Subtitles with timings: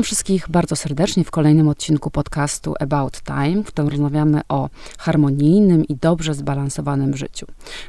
[0.00, 4.68] Witam wszystkich bardzo serdecznie w kolejnym odcinku podcastu About Time, w którym rozmawiamy o
[4.98, 7.46] harmonijnym i dobrze zbalansowanym życiu.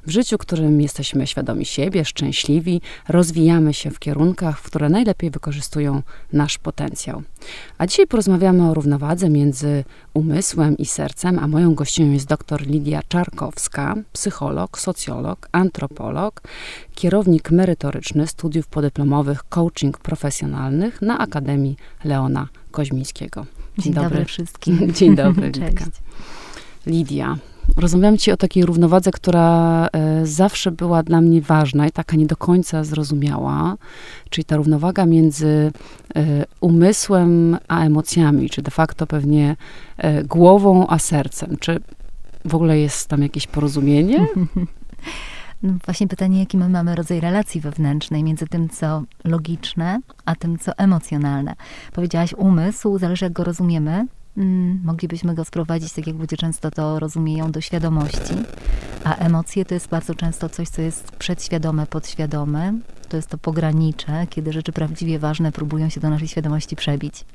[0.07, 5.31] W życiu, w którym jesteśmy świadomi siebie, szczęśliwi, rozwijamy się w kierunkach, w które najlepiej
[5.31, 6.01] wykorzystują
[6.33, 7.23] nasz potencjał.
[7.77, 9.83] A dzisiaj porozmawiamy o równowadze między
[10.13, 16.41] umysłem i sercem, a moją gościnią jest dr Lidia Czarkowska, psycholog, socjolog, antropolog,
[16.95, 23.45] kierownik merytoryczny studiów podyplomowych coaching profesjonalnych na Akademii Leona Koźmińskiego.
[23.77, 24.09] Dzień, Dzień dobry.
[24.09, 24.25] dobry.
[24.25, 24.79] wszystkim.
[24.97, 25.75] Dzień dobry, Cześć.
[26.87, 27.37] Lidia,
[27.77, 32.25] rozmawiam ci o takiej równowadze, która e, zawsze była dla mnie ważna i taka nie
[32.25, 33.77] do końca zrozumiała,
[34.29, 35.71] czyli ta równowaga między
[36.15, 39.55] e, umysłem a emocjami, czy de facto pewnie
[39.97, 41.57] e, głową a sercem.
[41.59, 41.79] Czy
[42.45, 44.27] w ogóle jest tam jakieś porozumienie?
[45.63, 50.59] No właśnie pytanie, jaki my mamy rodzaj relacji wewnętrznej między tym, co logiczne, a tym,
[50.59, 51.55] co emocjonalne.
[51.93, 54.07] Powiedziałaś umysł, zależy jak go rozumiemy.
[54.35, 58.33] Hmm, moglibyśmy go sprowadzić, tak jak ludzie często to rozumieją, do świadomości.
[59.03, 62.79] A emocje to jest bardzo często coś, co jest przedświadome, podświadome.
[63.09, 67.25] To jest to pogranicze, kiedy rzeczy prawdziwie ważne próbują się do naszej świadomości przebić.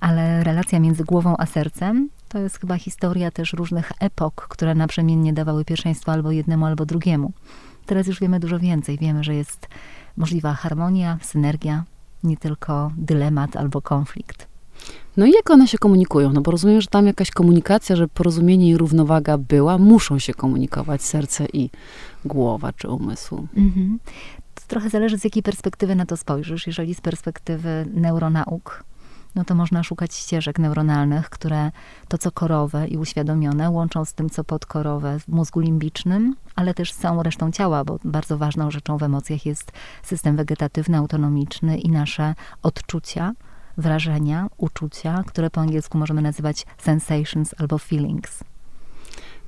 [0.00, 5.32] Ale relacja między głową a sercem to jest chyba historia też różnych epok, które naprzemiennie
[5.32, 7.32] dawały pierwszeństwo albo jednemu, albo drugiemu.
[7.86, 8.98] Teraz już wiemy dużo więcej.
[8.98, 9.68] Wiemy, że jest
[10.16, 11.84] możliwa harmonia, synergia,
[12.24, 14.46] nie tylko dylemat albo konflikt.
[15.16, 16.32] No i jak one się komunikują?
[16.32, 21.02] No bo rozumiem, że tam jakaś komunikacja, że porozumienie i równowaga była, muszą się komunikować
[21.02, 21.70] serce i
[22.24, 23.46] głowa czy umysł.
[23.56, 23.98] Mhm.
[24.54, 26.66] To trochę zależy z jakiej perspektywy na to spojrzysz.
[26.66, 28.84] Jeżeli z perspektywy neuronauk,
[29.34, 31.70] no to można szukać ścieżek neuronalnych, które
[32.08, 36.92] to, co korowe i uświadomione, łączą z tym, co podkorowe w mózgu limbicznym, ale też
[36.92, 39.72] z całą resztą ciała, bo bardzo ważną rzeczą w emocjach jest
[40.02, 43.32] system wegetatywny, autonomiczny i nasze odczucia,
[43.76, 48.44] wrażenia, uczucia, które po angielsku możemy nazywać sensations albo feelings.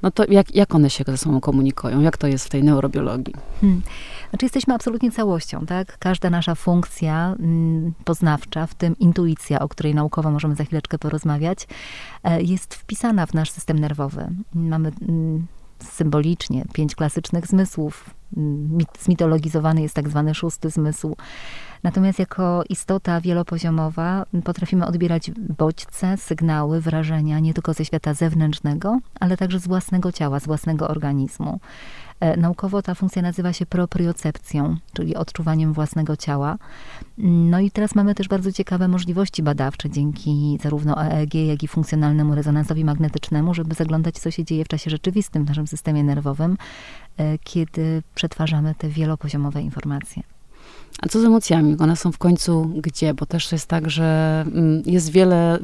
[0.02, 2.00] No to jak, jak one się ze sobą komunikują?
[2.00, 3.34] Jak to jest w tej neurobiologii?
[3.60, 3.82] Hmm.
[4.30, 5.98] Znaczy jesteśmy absolutnie całością, tak?
[5.98, 11.66] Każda nasza funkcja mm, poznawcza, w tym intuicja, o której naukowo możemy za chwileczkę porozmawiać,
[12.24, 14.28] e, jest wpisana w nasz system nerwowy.
[14.54, 15.46] Mamy mm,
[15.82, 18.10] symbolicznie pięć klasycznych zmysłów.
[18.36, 21.16] Mm, zmitologizowany jest tak zwany szósty zmysł.
[21.82, 29.36] Natomiast jako istota wielopoziomowa potrafimy odbierać bodźce, sygnały, wrażenia nie tylko ze świata zewnętrznego, ale
[29.36, 31.60] także z własnego ciała, z własnego organizmu.
[32.22, 36.58] E, naukowo ta funkcja nazywa się propriocepcją, czyli odczuwaniem własnego ciała.
[37.18, 42.34] No i teraz mamy też bardzo ciekawe możliwości badawcze dzięki zarówno EEG, jak i funkcjonalnemu
[42.34, 46.56] rezonansowi magnetycznemu, żeby zaglądać, co się dzieje w czasie rzeczywistym w naszym systemie nerwowym,
[47.16, 50.22] e, kiedy przetwarzamy te wielopoziomowe informacje.
[51.00, 51.76] A co z emocjami?
[51.78, 53.14] One są w końcu gdzie?
[53.14, 55.58] Bo też jest tak, że mm, jest wiele,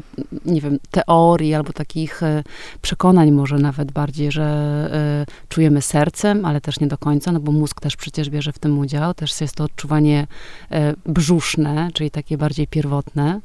[0.44, 2.44] nie wiem, teorii albo takich e,
[2.82, 4.44] przekonań może nawet bardziej, że
[4.92, 8.58] e, czujemy sercem, ale też nie do końca, no bo mózg też przecież bierze w
[8.58, 9.14] tym udział.
[9.14, 10.26] Też jest to odczuwanie
[10.70, 13.40] e, brzuszne, czyli takie bardziej pierwotne.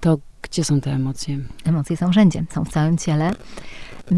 [0.00, 1.38] To gdzie są te emocje?
[1.64, 3.32] Emocje są wszędzie, są w całym ciele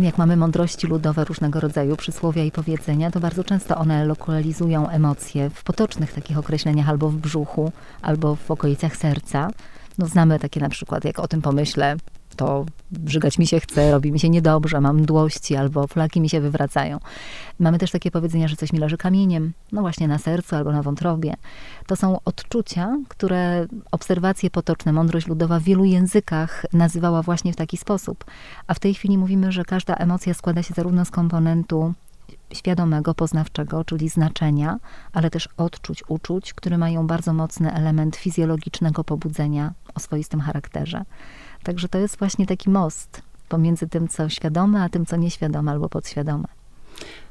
[0.01, 5.51] jak mamy mądrości ludowe różnego rodzaju, przysłowia i powiedzenia, to bardzo często one lokalizują emocje
[5.51, 9.51] w potocznych takich określeniach albo w brzuchu, albo w okolicach serca.
[9.99, 11.97] No, znamy takie na przykład, jak o tym pomyślę,
[12.37, 16.41] to brzygać mi się chce, robi mi się niedobrze, mam mdłości albo flaki mi się
[16.41, 16.99] wywracają.
[17.59, 20.83] Mamy też takie powiedzenia, że coś mi leży kamieniem, no właśnie na sercu albo na
[20.83, 21.35] wątrobie.
[21.87, 27.77] To są odczucia, które obserwacje potoczne, mądrość ludowa w wielu językach nazywała właśnie w taki
[27.77, 28.25] sposób.
[28.67, 31.95] A w tej chwili mówimy, że każda emocja składa się zarówno z komponentu
[32.55, 34.79] świadomego, poznawczego, czyli znaczenia,
[35.13, 41.05] ale też odczuć, uczuć, które mają bardzo mocny element fizjologicznego pobudzenia o swoistym charakterze.
[41.63, 45.89] Także to jest właśnie taki most pomiędzy tym, co świadome, a tym, co nieświadome albo
[45.89, 46.49] podświadome.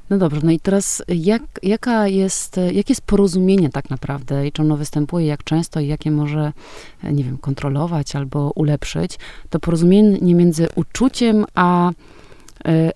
[0.10, 4.62] No dobrze, no i teraz jak, jaka jest, jakie jest porozumienie tak naprawdę i czy
[4.62, 6.54] ono występuje, jak często i jakie może,
[7.04, 9.20] nie wiem, kontrolować albo ulepszyć,
[9.50, 11.92] to porozumienie między uczuciem a,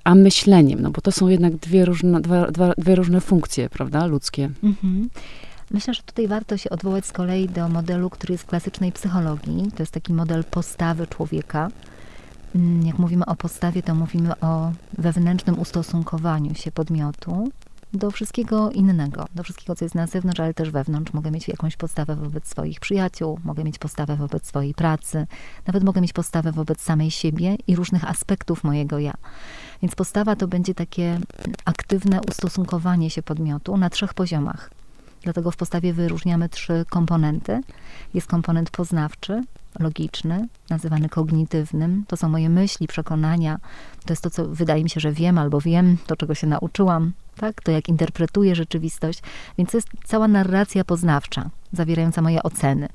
[0.04, 4.06] a myśleniem, no bo to są jednak dwie różne, dwa, dwa, dwie różne funkcje, prawda,
[4.06, 4.50] ludzkie.
[4.64, 5.10] Mhm.
[5.72, 9.72] Myślę, że tutaj warto się odwołać z kolei do modelu, który jest w klasycznej psychologii.
[9.76, 11.70] To jest taki model postawy człowieka.
[12.56, 17.52] Mm, jak mówimy o postawie, to mówimy o wewnętrznym ustosunkowaniu się podmiotu
[17.94, 21.14] do wszystkiego innego, do wszystkiego, co jest na zewnątrz, ale też wewnątrz.
[21.14, 25.28] Mogę mieć jakąś postawę wobec swoich przyjaciół, mogę mieć postawę wobec swojej pracy,
[25.68, 29.14] nawet mogę mieć postawę wobec samej siebie i różnych aspektów mojego ja.
[29.82, 31.20] Więc postawa to będzie takie
[31.66, 34.70] aktywne ustosunkowanie się podmiotu na trzech poziomach.
[35.26, 37.62] Dlatego w postawie wyróżniamy trzy komponenty.
[38.14, 39.44] Jest komponent poznawczy,
[39.80, 42.04] logiczny, nazywany kognitywnym.
[42.08, 43.60] To są moje myśli, przekonania.
[44.06, 47.12] To jest to, co wydaje mi się, że wiem albo wiem, to czego się nauczyłam,
[47.36, 47.62] tak?
[47.62, 49.22] To jak interpretuję rzeczywistość.
[49.58, 52.90] Więc to jest cała narracja poznawcza, zawierająca moje oceny,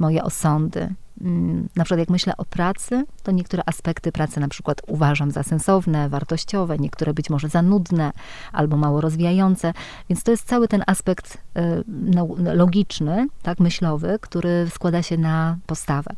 [0.00, 4.82] moje osądy, Mm, na przykład jak myślę o pracy, to niektóre aspekty pracy na przykład
[4.86, 8.12] uważam za sensowne, wartościowe, niektóre być może za nudne
[8.52, 9.72] albo mało rozwijające,
[10.08, 16.10] więc to jest cały ten aspekt y, logiczny, tak, myślowy, który składa się na postawę.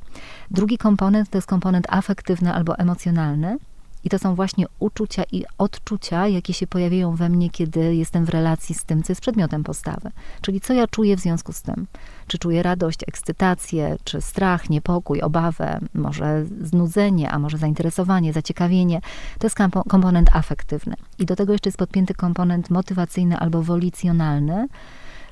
[0.50, 3.56] Drugi komponent to jest komponent afektywny albo emocjonalny,
[4.04, 8.28] i to są właśnie uczucia i odczucia, jakie się pojawiają we mnie, kiedy jestem w
[8.28, 10.10] relacji z tym, co jest przedmiotem postawy.
[10.40, 11.86] Czyli co ja czuję w związku z tym.
[12.26, 19.00] Czy czuję radość, ekscytację, czy strach, niepokój, obawę, może znudzenie, a może zainteresowanie, zaciekawienie.
[19.38, 19.56] To jest
[19.88, 20.94] komponent afektywny.
[21.18, 24.68] I do tego jeszcze jest podpięty komponent motywacyjny albo wolicjonalny,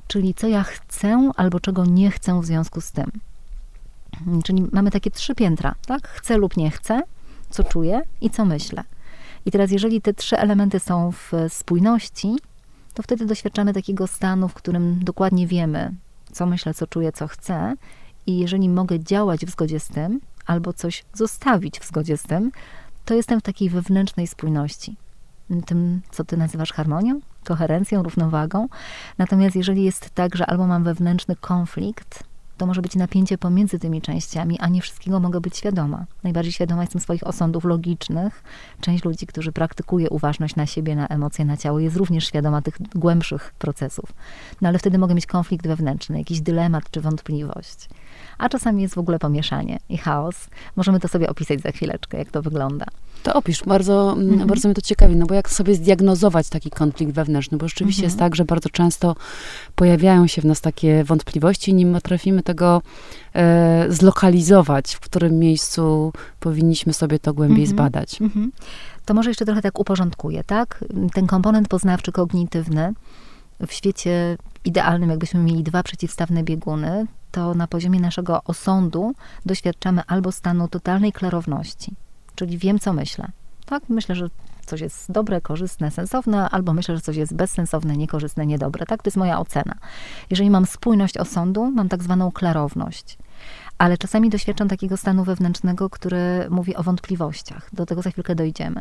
[0.07, 3.11] czyli co ja chcę albo czego nie chcę w związku z tym.
[4.45, 6.09] Czyli mamy takie trzy piętra, tak?
[6.09, 7.03] Chcę lub nie chcę,
[7.51, 8.83] co czuję i co myślę.
[9.47, 12.37] I teraz, jeżeli te trzy elementy są w spójności,
[12.95, 15.95] to wtedy doświadczamy takiego stanu, w którym dokładnie wiemy,
[16.33, 17.75] co myślę, co czuję, co chcę.
[18.27, 22.53] I jeżeli mogę działać w zgodzie z tym, albo coś zostawić w zgodzie z tym,
[23.05, 24.97] to jestem w takiej wewnętrznej spójności.
[25.67, 28.69] Tym, co ty nazywasz harmonią, koherencją, równowagą.
[29.19, 32.25] Natomiast jeżeli jest tak, że albo mam wewnętrzny konflikt,
[32.61, 36.07] to może być napięcie pomiędzy tymi częściami, a nie wszystkiego mogę być świadoma.
[36.23, 38.43] Najbardziej świadoma jestem swoich osądów logicznych.
[38.81, 42.79] Część ludzi, którzy praktykuje uważność na siebie, na emocje, na ciało, jest również świadoma tych
[42.95, 44.13] głębszych procesów.
[44.61, 47.89] No ale wtedy mogę mieć konflikt wewnętrzny, jakiś dylemat czy wątpliwość.
[48.41, 50.35] A czasami jest w ogóle pomieszanie i chaos.
[50.77, 52.87] Możemy to sobie opisać za chwileczkę, jak to wygląda.
[53.23, 54.49] To opisz, bardzo, mm, mhm.
[54.49, 58.11] bardzo mnie to ciekawi, no bo jak sobie zdiagnozować taki konflikt wewnętrzny, bo rzeczywiście mhm.
[58.11, 59.17] jest tak, że bardzo często
[59.75, 62.83] pojawiają się w nas takie wątpliwości i nie potrafimy tego
[63.35, 67.77] e, zlokalizować, w którym miejscu powinniśmy sobie to głębiej mhm.
[67.77, 68.21] zbadać.
[68.21, 68.53] Mhm.
[69.05, 70.85] To może jeszcze trochę tak uporządkuję, tak?
[71.15, 72.95] Ten komponent poznawczy, kognitywny,
[73.67, 79.15] w świecie idealnym, jakbyśmy mieli dwa przeciwstawne bieguny, to na poziomie naszego osądu
[79.47, 81.95] doświadczamy albo stanu totalnej klarowności,
[82.35, 83.29] czyli wiem, co myślę.
[83.67, 84.29] Tak, myślę, że
[84.67, 88.87] coś jest dobre, korzystne, sensowne, albo myślę, że coś jest bezsensowne, niekorzystne, niedobre.
[88.87, 89.75] Tak, to jest moja ocena.
[90.31, 93.19] Jeżeli mam spójność osądu, mam tak zwaną klarowność.
[93.81, 97.69] Ale czasami doświadczam takiego stanu wewnętrznego, który mówi o wątpliwościach.
[97.73, 98.81] Do tego za chwilkę dojdziemy.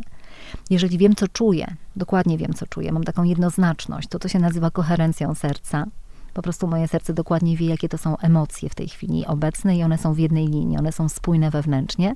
[0.70, 4.72] Jeżeli wiem, co czuję, dokładnie wiem, co czuję, mam taką jednoznaczność, to to się nazywa
[4.72, 5.86] koherencją serca.
[6.34, 9.84] Po prostu moje serce dokładnie wie, jakie to są emocje w tej chwili obecne i
[9.84, 12.14] one są w jednej linii, one są spójne wewnętrznie.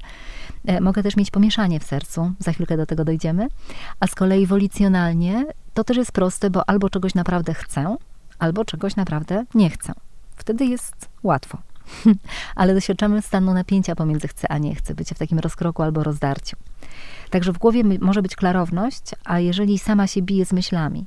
[0.66, 3.48] E, mogę też mieć pomieszanie w sercu, za chwilkę do tego dojdziemy.
[4.00, 7.96] A z kolei wolicjonalnie to też jest proste, bo albo czegoś naprawdę chcę,
[8.40, 9.94] albo czegoś naprawdę nie chcę.
[10.36, 11.58] Wtedy jest łatwo.
[12.56, 16.58] Ale doświadczamy stanu napięcia pomiędzy chcę a nie chcę, bycie w takim rozkroku albo rozdarciu.
[17.30, 21.06] Także w głowie może być klarowność, a jeżeli sama się bije z myślami,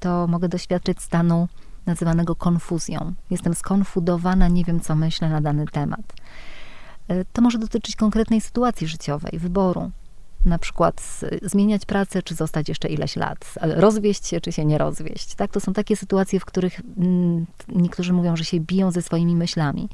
[0.00, 1.48] to mogę doświadczyć stanu
[1.86, 3.14] nazywanego konfuzją.
[3.30, 6.12] Jestem skonfudowana, nie wiem, co myślę na dany temat.
[7.08, 9.90] E, to może dotyczyć konkretnej sytuacji życiowej, wyboru.
[10.44, 15.34] Na przykład zmieniać pracę, czy zostać jeszcze ileś lat, rozwieść się, czy się nie rozwieść.
[15.34, 15.50] Tak?
[15.50, 19.88] To są takie sytuacje, w których mm, niektórzy mówią, że się biją ze swoimi myślami.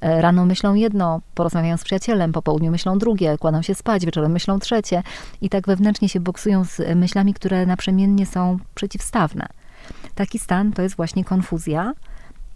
[0.00, 4.32] E, rano myślą jedno, porozmawiają z przyjacielem, po południu myślą drugie, kładą się spać, wieczorem
[4.32, 5.02] myślą trzecie
[5.40, 9.46] i tak wewnętrznie się boksują z myślami, które naprzemiennie są przeciwstawne.
[10.14, 11.92] Taki stan to jest właśnie konfuzja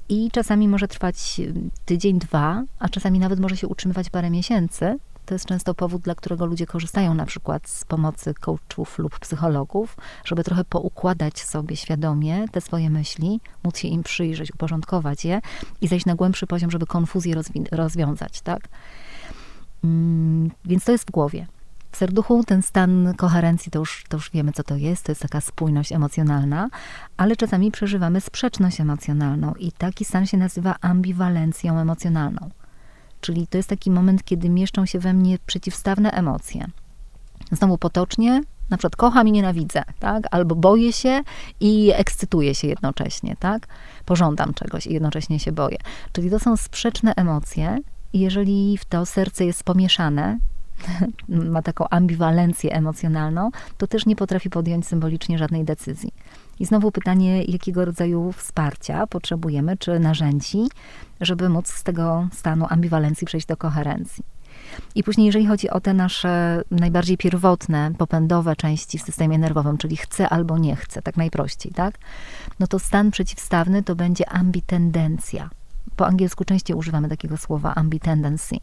[0.08, 1.54] i czasami może trwać y,
[1.84, 4.98] tydzień, dwa, a czasami nawet może się utrzymywać parę miesięcy.
[5.28, 9.96] To jest często powód, dla którego ludzie korzystają na przykład z pomocy coachów lub psychologów,
[10.24, 15.40] żeby trochę poukładać sobie świadomie te swoje myśli, móc się im przyjrzeć, uporządkować je
[15.80, 17.34] i zejść na głębszy poziom, żeby konfuzję
[17.72, 18.68] rozwiązać, tak?
[19.84, 21.46] Mm, więc to jest w głowie.
[21.92, 25.04] W serduchu ten stan koherencji to już, to już wiemy, co to jest.
[25.04, 26.68] To jest taka spójność emocjonalna,
[27.16, 32.50] ale czasami przeżywamy sprzeczność emocjonalną i taki stan się nazywa ambiwalencją emocjonalną.
[33.20, 36.66] Czyli to jest taki moment, kiedy mieszczą się we mnie przeciwstawne emocje.
[37.52, 40.24] Znowu potocznie, na przykład kocham i nienawidzę, tak?
[40.30, 41.22] Albo boję się
[41.60, 43.66] i ekscytuję się jednocześnie, tak?
[44.04, 45.78] Pożądam czegoś i jednocześnie się boję.
[46.12, 47.78] Czyli to są sprzeczne emocje
[48.12, 50.38] i jeżeli w to serce jest pomieszane,
[51.28, 56.12] ma taką ambiwalencję emocjonalną, to też nie potrafi podjąć symbolicznie żadnej decyzji.
[56.60, 60.68] I znowu pytanie, jakiego rodzaju wsparcia potrzebujemy, czy narzędzi,
[61.20, 64.24] żeby móc z tego stanu ambiwalencji przejść do koherencji.
[64.94, 69.96] I później, jeżeli chodzi o te nasze najbardziej pierwotne, popędowe części w systemie nerwowym, czyli
[69.96, 71.98] chcę albo nie chcę, tak najprościej, tak?
[72.60, 75.50] No to stan przeciwstawny to będzie ambitendencja.
[75.96, 78.56] Po angielsku częściej używamy takiego słowa ambitendency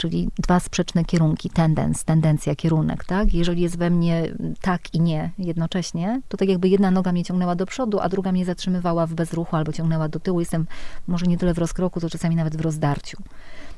[0.00, 3.34] czyli dwa sprzeczne kierunki, tendens, tendencja, kierunek, tak?
[3.34, 7.54] Jeżeli jest we mnie tak i nie jednocześnie, to tak jakby jedna noga mnie ciągnęła
[7.54, 10.40] do przodu, a druga mnie zatrzymywała w bezruchu albo ciągnęła do tyłu.
[10.40, 10.66] Jestem
[11.08, 13.18] może nie tyle w rozkroku, to czasami nawet w rozdarciu.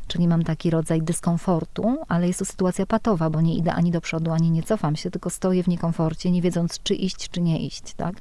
[0.09, 4.01] Czyli mam taki rodzaj dyskomfortu, ale jest to sytuacja patowa, bo nie idę ani do
[4.01, 7.67] przodu, ani nie cofam się, tylko stoję w niekomforcie, nie wiedząc, czy iść, czy nie
[7.67, 8.15] iść, tak?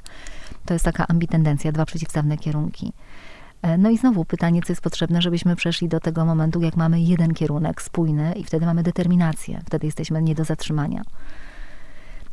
[0.65, 2.93] To jest taka ambitendencja, dwa przeciwstawne kierunki.
[3.62, 7.01] E, no i znowu pytanie, co jest potrzebne, żebyśmy przeszli do tego momentu, jak mamy
[7.01, 11.01] jeden kierunek spójny i wtedy mamy determinację, wtedy jesteśmy nie do zatrzymania.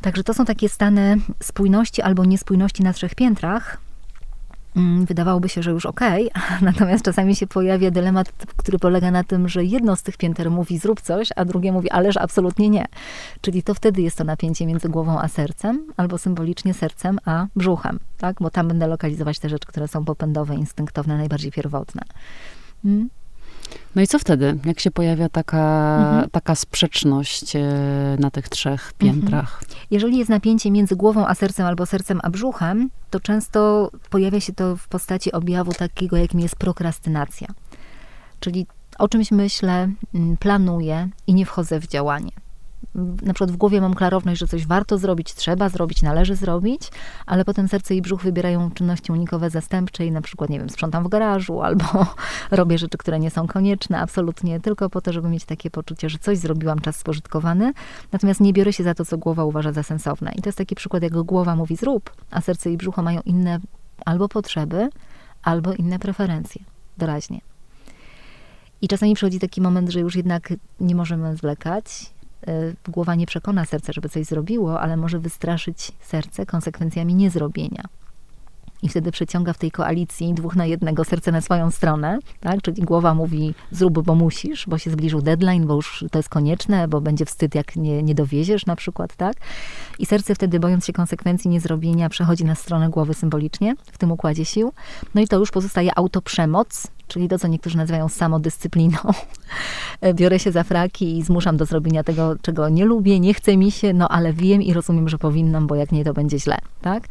[0.01, 3.77] Także to są takie stany spójności albo niespójności na trzech piętrach,
[5.05, 9.49] wydawałoby się, że już okej, okay, natomiast czasami się pojawia dylemat, który polega na tym,
[9.49, 12.85] że jedno z tych pięter mówi zrób coś, a drugie mówi ależ absolutnie nie.
[13.41, 17.99] Czyli to wtedy jest to napięcie między głową a sercem, albo symbolicznie sercem a brzuchem,
[18.17, 18.37] tak?
[18.39, 22.01] bo tam będę lokalizować te rzeczy, które są popędowe, instynktowne, najbardziej pierwotne.
[22.83, 23.09] Hmm?
[23.95, 26.29] No i co wtedy, jak się pojawia taka, mhm.
[26.29, 27.61] taka sprzeczność e,
[28.19, 29.61] na tych trzech piętrach?
[29.61, 29.85] Mhm.
[29.91, 34.53] Jeżeli jest napięcie między głową a sercem albo sercem a brzuchem, to często pojawia się
[34.53, 37.47] to w postaci objawu takiego, jakim jest prokrastynacja.
[38.39, 38.67] Czyli
[38.99, 39.89] o czymś myślę,
[40.39, 42.31] planuję i nie wchodzę w działanie
[42.95, 46.81] na przykład w głowie mam klarowność, że coś warto zrobić, trzeba zrobić, należy zrobić,
[47.25, 51.03] ale potem serce i brzuch wybierają czynności unikowe zastępcze i na przykład, nie wiem, sprzątam
[51.03, 51.85] w garażu albo
[52.51, 56.17] robię rzeczy, które nie są konieczne, absolutnie tylko po to, żeby mieć takie poczucie, że
[56.17, 57.73] coś zrobiłam, czas spożytkowany,
[58.11, 60.31] natomiast nie biorę się za to, co głowa uważa za sensowne.
[60.35, 63.59] I to jest taki przykład, jak głowa mówi zrób, a serce i brzucho mają inne
[64.05, 64.89] albo potrzeby,
[65.43, 66.61] albo inne preferencje,
[66.97, 67.41] doraźnie.
[68.81, 72.13] I czasami przychodzi taki moment, że już jednak nie możemy zwlekać,
[72.87, 77.83] głowa nie przekona serca, żeby coś zrobiło, ale może wystraszyć serce konsekwencjami niezrobienia.
[78.83, 82.61] I wtedy przeciąga w tej koalicji dwóch na jednego serce na swoją stronę, tak?
[82.61, 86.87] Czyli głowa mówi zrób, bo musisz, bo się zbliżył deadline, bo już to jest konieczne,
[86.87, 89.37] bo będzie wstyd, jak nie, nie dowieziesz na przykład, tak?
[89.99, 94.45] I serce wtedy, bojąc się konsekwencji niezrobienia, przechodzi na stronę głowy symbolicznie w tym układzie
[94.45, 94.73] sił.
[95.15, 98.97] No i to już pozostaje autoprzemoc, czyli to, co niektórzy nazywają samodyscypliną.
[100.13, 103.71] Biorę się za fraki i zmuszam do zrobienia tego, czego nie lubię, nie chce mi
[103.71, 107.03] się, no ale wiem i rozumiem, że powinnam, bo jak nie, to będzie źle, tak?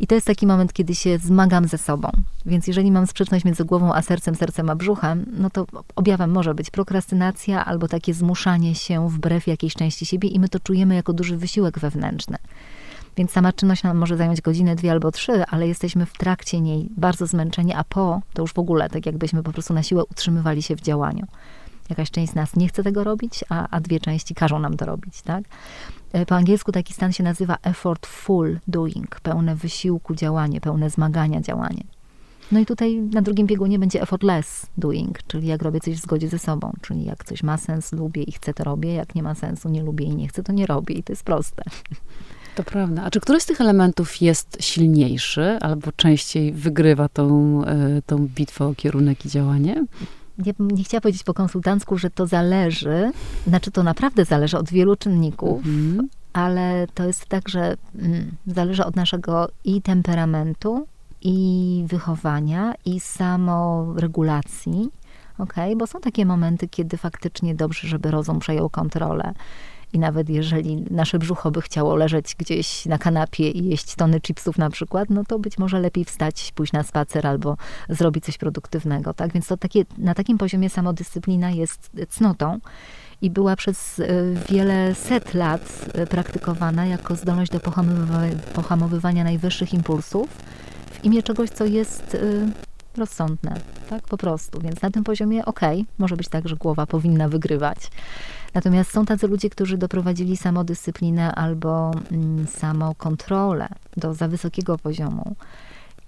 [0.00, 2.10] I to jest taki moment, kiedy się zmagam ze sobą.
[2.46, 6.54] Więc jeżeli mam sprzeczność między głową a sercem, sercem a brzuchem, no to objawem może
[6.54, 11.12] być prokrastynacja albo takie zmuszanie się wbrew jakiejś części siebie i my to czujemy jako
[11.12, 12.38] duży wysiłek wewnętrzny.
[13.16, 16.88] Więc sama czynność nam może zająć godzinę, dwie albo trzy, ale jesteśmy w trakcie niej
[16.96, 20.62] bardzo zmęczeni, a po to już w ogóle, tak jakbyśmy po prostu na siłę utrzymywali
[20.62, 21.26] się w działaniu.
[21.90, 24.86] Jakaś część z nas nie chce tego robić, a, a dwie części każą nam to
[24.86, 25.44] robić, tak?
[26.14, 31.84] E, po angielsku taki stan się nazywa effortful doing, pełne wysiłku działanie, pełne zmagania działanie.
[32.52, 36.28] No i tutaj na drugim biegunie będzie effortless doing, czyli jak robię coś w zgodzie
[36.28, 39.34] ze sobą, czyli jak coś ma sens, lubię i chcę, to robię, jak nie ma
[39.34, 41.62] sensu, nie lubię i nie chcę, to nie robię i to jest proste.
[42.54, 43.02] To prawda.
[43.02, 48.66] A czy któryś z tych elementów jest silniejszy albo częściej wygrywa tą, e, tą bitwę
[48.66, 49.84] o kierunek i działanie?
[50.38, 53.12] Nie, nie chciała powiedzieć po konsultancku, że to zależy,
[53.46, 56.08] znaczy to naprawdę zależy od wielu czynników, mhm.
[56.32, 60.86] ale to jest tak, że mm, zależy od naszego i temperamentu,
[61.22, 64.88] i wychowania, i samoregulacji.
[65.38, 65.76] Okay?
[65.76, 69.34] Bo są takie momenty, kiedy faktycznie dobrze, żeby rozum przejął kontrolę
[69.94, 74.58] i nawet jeżeli nasze brzucho by chciało leżeć gdzieś na kanapie i jeść tony chipsów
[74.58, 77.56] na przykład, no to być może lepiej wstać, pójść na spacer albo
[77.88, 79.32] zrobić coś produktywnego, tak?
[79.32, 82.58] Więc to takie, na takim poziomie samodyscyplina jest cnotą
[83.22, 84.06] i była przez e,
[84.48, 87.60] wiele set lat e, praktykowana jako zdolność do
[88.54, 90.28] pohamowywania najwyższych impulsów
[90.92, 92.18] w imię czegoś, co jest e,
[92.96, 93.60] rozsądne,
[93.94, 94.08] tak?
[94.08, 94.60] Po prostu.
[94.60, 97.78] Więc na tym poziomie okej, okay, może być tak, że głowa powinna wygrywać.
[98.54, 105.36] Natomiast są tacy ludzie, którzy doprowadzili samodyscyplinę albo mm, samokontrolę do za wysokiego poziomu.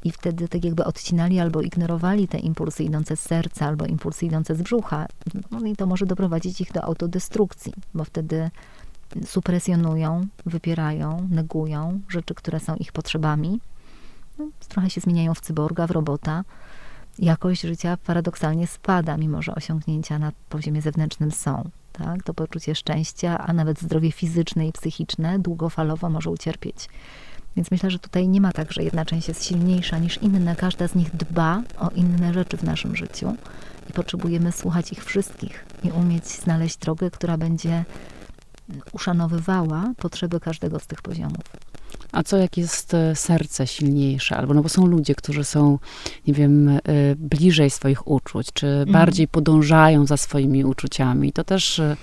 [0.05, 4.55] I wtedy tak jakby odcinali albo ignorowali te impulsy idące z serca, albo impulsy idące
[4.55, 5.07] z brzucha.
[5.51, 8.51] No i to może doprowadzić ich do autodestrukcji, bo wtedy
[9.25, 13.61] supresjonują, wypierają, negują rzeczy, które są ich potrzebami.
[14.39, 16.45] No, trochę się zmieniają w cyborga, w robota.
[17.19, 22.23] Jakość życia paradoksalnie spada, mimo że osiągnięcia na poziomie zewnętrznym są tak?
[22.23, 26.89] To poczucie szczęścia, a nawet zdrowie fizyczne i psychiczne długofalowo może ucierpieć.
[27.57, 30.55] Więc myślę, że tutaj nie ma tak, że jedna część jest silniejsza niż inna.
[30.55, 33.37] Każda z nich dba o inne rzeczy w naszym życiu
[33.91, 37.85] i potrzebujemy słuchać ich wszystkich i umieć znaleźć drogę, która będzie
[38.93, 41.45] uszanowywała potrzeby każdego z tych poziomów.
[42.17, 44.37] A co jak jest e, serce silniejsze?
[44.37, 45.79] Albo no bo są ludzie, którzy są,
[46.27, 46.81] nie wiem, e,
[47.17, 48.93] bliżej swoich uczuć, czy mhm.
[48.93, 51.33] bardziej podążają za swoimi uczuciami.
[51.33, 51.97] To też e,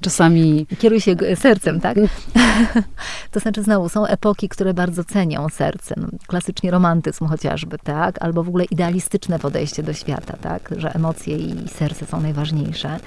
[0.00, 0.66] czasami...
[0.78, 1.96] Kieruj się sercem, tak?
[3.32, 5.94] to znaczy znowu, są epoki, które bardzo cenią serce.
[5.98, 8.22] No, klasycznie romantyzm chociażby, tak?
[8.22, 10.74] Albo w ogóle idealistyczne podejście do świata, tak?
[10.76, 12.98] Że emocje i serce są najważniejsze.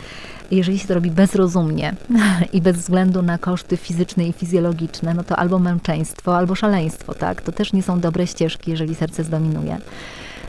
[0.51, 1.95] Jeżeli się to robi bezrozumnie
[2.53, 7.41] i bez względu na koszty fizyczne i fizjologiczne, no to albo męczeństwo, albo szaleństwo, tak?
[7.41, 9.77] To też nie są dobre ścieżki, jeżeli serce zdominuje.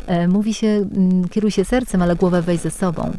[0.06, 3.12] E, mówi się, mm, kieruj się sercem, ale głowę weź ze sobą.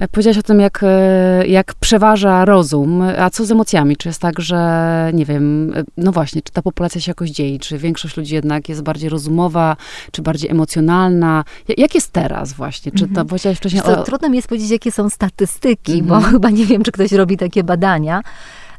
[0.00, 3.96] E, powiedziałaś o tym, jak, e, jak przeważa rozum, a co z emocjami?
[3.96, 7.58] Czy jest tak, że nie wiem, e, no właśnie, czy ta populacja się jakoś dzieje?
[7.58, 9.76] Czy większość ludzi jednak jest bardziej rozumowa,
[10.12, 11.44] czy bardziej emocjonalna?
[11.76, 12.92] Jak jest teraz właśnie?
[12.92, 13.26] Czy to mhm.
[13.26, 14.02] powiedziałaś wcześniej o...
[14.02, 16.32] Trudno mi jest powiedzieć, jakie są statystyki, bo mhm.
[16.32, 18.22] chyba nie wiem, czy ktoś robi takie badania.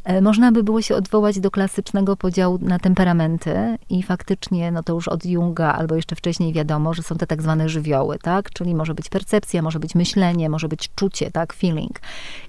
[0.04, 4.94] E, można by było się odwołać do klasycznego podziału na temperamenty i faktycznie, no to
[4.94, 8.50] już od Junga albo jeszcze wcześniej wiadomo, że są te tak zwane żywioły, tak?
[8.50, 11.54] Czyli może być percepcja, może być myślenie, może być czucie, tak?
[11.54, 12.00] Feeling.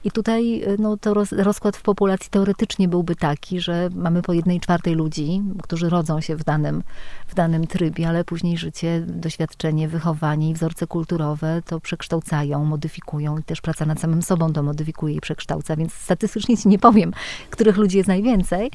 [0.05, 4.33] I tutaj e, no, to roz, rozkład w populacji teoretycznie byłby taki, że mamy po
[4.33, 6.83] jednej czwartej ludzi, którzy rodzą się w danym,
[7.27, 13.43] w danym trybie, ale później życie, doświadczenie, wychowanie i wzorce kulturowe to przekształcają, modyfikują i
[13.43, 17.13] też praca nad samym sobą to modyfikuje i przekształca, więc statystycznie ci nie powiem,
[17.51, 18.71] których ludzi jest najwięcej.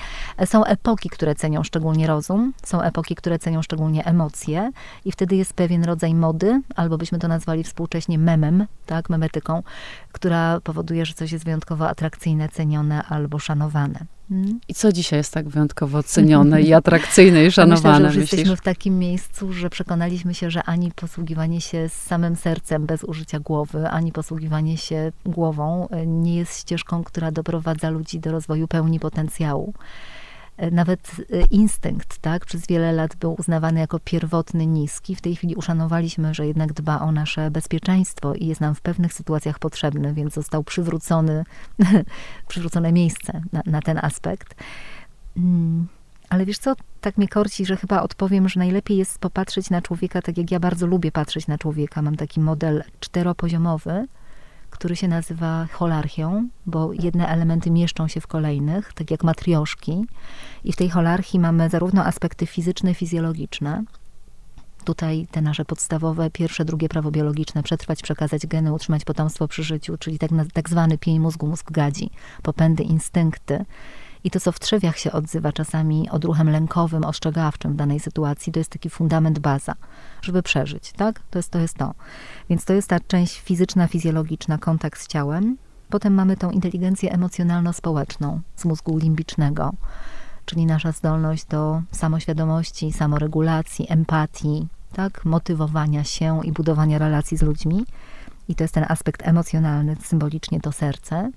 [0.45, 4.71] Są epoki, które cenią szczególnie rozum, są epoki, które cenią szczególnie emocje
[5.05, 9.63] i wtedy jest pewien rodzaj mody, albo byśmy to nazwali współcześnie memem, tak, memetyką,
[10.15, 13.99] która powoduje, że coś jest wyjątkowo atrakcyjne, cenione albo szanowane.
[14.29, 14.59] Hmm?
[14.67, 17.99] I co dzisiaj jest tak wyjątkowo cenione i atrakcyjne i szanowane?
[17.99, 22.35] Myślę, że już jesteśmy w takim miejscu, że przekonaliśmy się, że ani posługiwanie się samym
[22.35, 28.19] sercem bez użycia głowy, ani posługiwanie się głową e, nie jest ścieżką, która doprowadza ludzi
[28.19, 29.73] do rozwoju pełni potencjału.
[30.57, 35.15] E, nawet e, instynkt, tak, przez wiele lat był uznawany jako pierwotny, niski.
[35.15, 39.13] W tej chwili uszanowaliśmy, że jednak dba o nasze bezpieczeństwo i jest nam w pewnych
[39.13, 41.43] sytuacjach potrzebny, więc został przywrócony,
[42.47, 44.55] przywrócone miejsce na, na ten aspekt.
[45.37, 45.87] Mm,
[46.29, 50.21] ale wiesz co, tak mnie korci, że chyba odpowiem, że najlepiej jest popatrzeć na człowieka
[50.21, 52.01] tak, jak ja bardzo lubię patrzeć na człowieka.
[52.01, 54.07] Mam taki model czteropoziomowy,
[54.75, 60.05] który się nazywa holarchią, bo jedne elementy mieszczą się w kolejnych, tak jak matrioszki.
[60.63, 63.83] I w tej holarchii mamy zarówno aspekty fizyczne, fizjologiczne,
[64.85, 69.97] tutaj te nasze podstawowe, pierwsze, drugie prawo biologiczne, przetrwać, przekazać geny, utrzymać potomstwo przy życiu,
[69.97, 72.09] czyli tak, tak zwany pień mózgu, mózg gadzi,
[72.43, 73.65] popędy, instynkty
[74.25, 78.59] i to, co w trzewiach się odzywa czasami odruchem lękowym, ostrzegawczym w danej sytuacji, to
[78.59, 79.75] jest taki fundament, baza,
[80.21, 81.19] żeby przeżyć, tak?
[81.29, 81.59] To jest to.
[81.59, 81.93] Jest to.
[82.49, 85.57] Więc to jest ta część fizyczna, fizjologiczna, kontakt z ciałem.
[85.89, 89.73] Potem mamy tą inteligencję emocjonalno-społeczną z mózgu limbicznego,
[90.45, 95.25] czyli nasza zdolność do samoświadomości, samoregulacji, empatii, tak?
[95.25, 97.85] motywowania się i budowania relacji z ludźmi.
[98.47, 101.31] I to jest ten aspekt emocjonalny, symbolicznie to serce.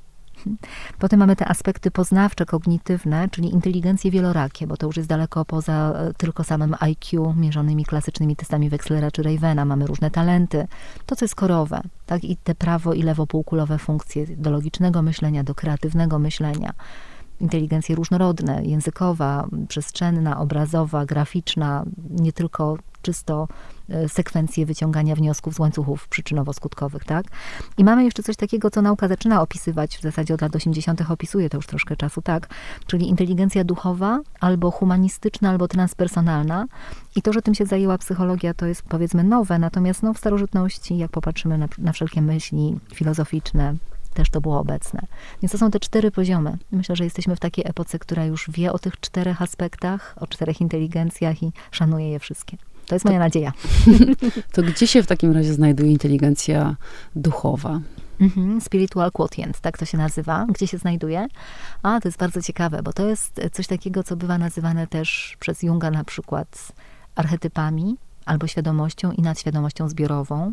[0.99, 5.93] Potem mamy te aspekty poznawcze, kognitywne, czyli inteligencje wielorakie, bo to już jest daleko poza
[5.97, 9.65] e, tylko samym IQ, mierzonymi klasycznymi testami Wexlera czy Ravena.
[9.65, 10.69] Mamy różne talenty.
[11.07, 12.25] To, co jest korowe, tak?
[12.25, 16.73] I te prawo- i lewopółkulowe funkcje do logicznego myślenia, do kreatywnego myślenia
[17.41, 23.49] inteligencje różnorodne, językowa, przestrzenna, obrazowa, graficzna, nie tylko czysto
[23.89, 27.27] e, sekwencje wyciągania wniosków z łańcuchów przyczynowo-skutkowych, tak?
[27.79, 31.11] I mamy jeszcze coś takiego, co nauka zaczyna opisywać, w zasadzie od lat 80.
[31.11, 32.49] opisuje to już troszkę czasu, tak?
[32.87, 36.67] Czyli inteligencja duchowa, albo humanistyczna, albo transpersonalna.
[37.17, 40.99] I to, że tym się zajęła psychologia, to jest powiedzmy nowe, natomiast no, w starożytności,
[40.99, 43.75] jak popatrzymy na, na wszelkie myśli filozoficzne,
[44.15, 45.01] też to było obecne.
[45.43, 46.59] Więc to są te cztery poziomy.
[46.73, 50.61] Myślę, że jesteśmy w takiej epoce, która już wie o tych czterech aspektach, o czterech
[50.61, 52.57] inteligencjach i szanuje je wszystkie.
[52.87, 53.53] To jest moja to, nadzieja.
[54.53, 56.77] To gdzie się w takim razie znajduje inteligencja
[57.17, 57.81] duchowa?
[58.21, 60.47] Mhm, spiritual quotient, tak to się nazywa.
[60.49, 61.29] Gdzie się znajduje?
[61.83, 65.63] A, to jest bardzo ciekawe, bo to jest coś takiego, co bywa nazywane też przez
[65.63, 66.73] Junga na przykład
[67.15, 70.53] archetypami albo świadomością i nadświadomością zbiorową,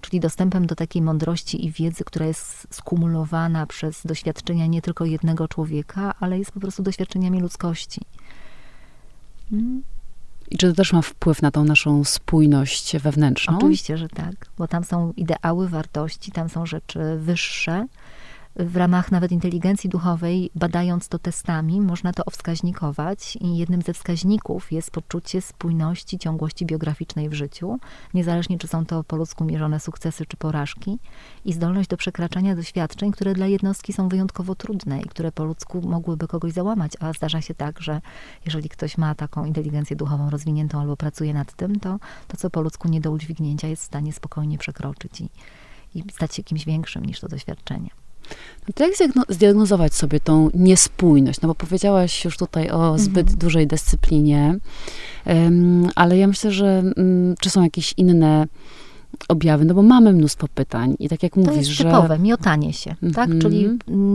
[0.00, 5.48] czyli dostępem do takiej mądrości i wiedzy, która jest skumulowana przez doświadczenia nie tylko jednego
[5.48, 8.00] człowieka, ale jest po prostu doświadczeniami ludzkości.
[9.50, 9.82] Hmm.
[10.50, 13.56] I czy to też ma wpływ na tą naszą spójność wewnętrzną?
[13.56, 17.86] Oczywiście, że tak, bo tam są ideały, wartości, tam są rzeczy wyższe,
[18.58, 24.72] w ramach nawet inteligencji duchowej, badając to testami, można to owskaźnikować i jednym ze wskaźników
[24.72, 27.78] jest poczucie spójności, ciągłości biograficznej w życiu,
[28.14, 30.98] niezależnie czy są to po ludzku mierzone sukcesy czy porażki
[31.44, 35.80] i zdolność do przekraczania doświadczeń, które dla jednostki są wyjątkowo trudne i które po ludzku
[35.82, 38.00] mogłyby kogoś załamać, a zdarza się tak, że
[38.44, 42.60] jeżeli ktoś ma taką inteligencję duchową rozwiniętą albo pracuje nad tym, to to, co po
[42.60, 45.28] ludzku nie do udźwignięcia, jest w stanie spokojnie przekroczyć i,
[45.94, 48.07] i stać się kimś większym niż to doświadczenie.
[48.68, 48.94] No to jak
[49.28, 51.40] zdiagnozować sobie tą niespójność?
[51.40, 53.38] No bo powiedziałaś już tutaj o zbyt mhm.
[53.38, 54.58] dużej dyscyplinie,
[55.26, 58.46] um, ale ja myślę, że um, czy są jakieś inne
[59.28, 61.84] objawy, no bo mamy mnóstwo pytań i tak jak to mówisz, jest że...
[61.84, 63.16] typowe, miotanie się, mm -hmm.
[63.16, 63.24] tak?
[63.24, 63.40] Mhm.
[63.40, 63.68] Czyli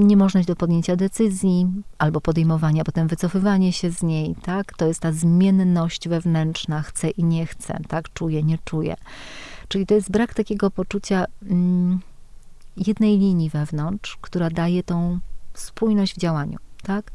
[0.05, 4.77] niemożność do podjęcia decyzji albo podejmowania, potem wycofywanie się z niej, tak?
[4.77, 8.13] To jest ta zmienność wewnętrzna, chcę i nie chcę, tak?
[8.13, 8.95] Czuję, nie czuję.
[9.67, 11.99] Czyli to jest brak takiego poczucia mm,
[12.77, 15.19] jednej linii wewnątrz, która daje tą
[15.53, 17.11] spójność w działaniu, tak?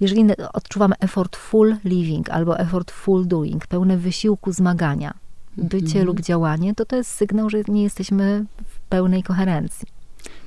[0.00, 5.14] Jeżeli odczuwamy effortful living albo effortful doing, pełne wysiłku zmagania,
[5.56, 6.06] bycie mm.
[6.06, 9.88] lub działanie, to to jest sygnał, że nie jesteśmy w pełnej koherencji.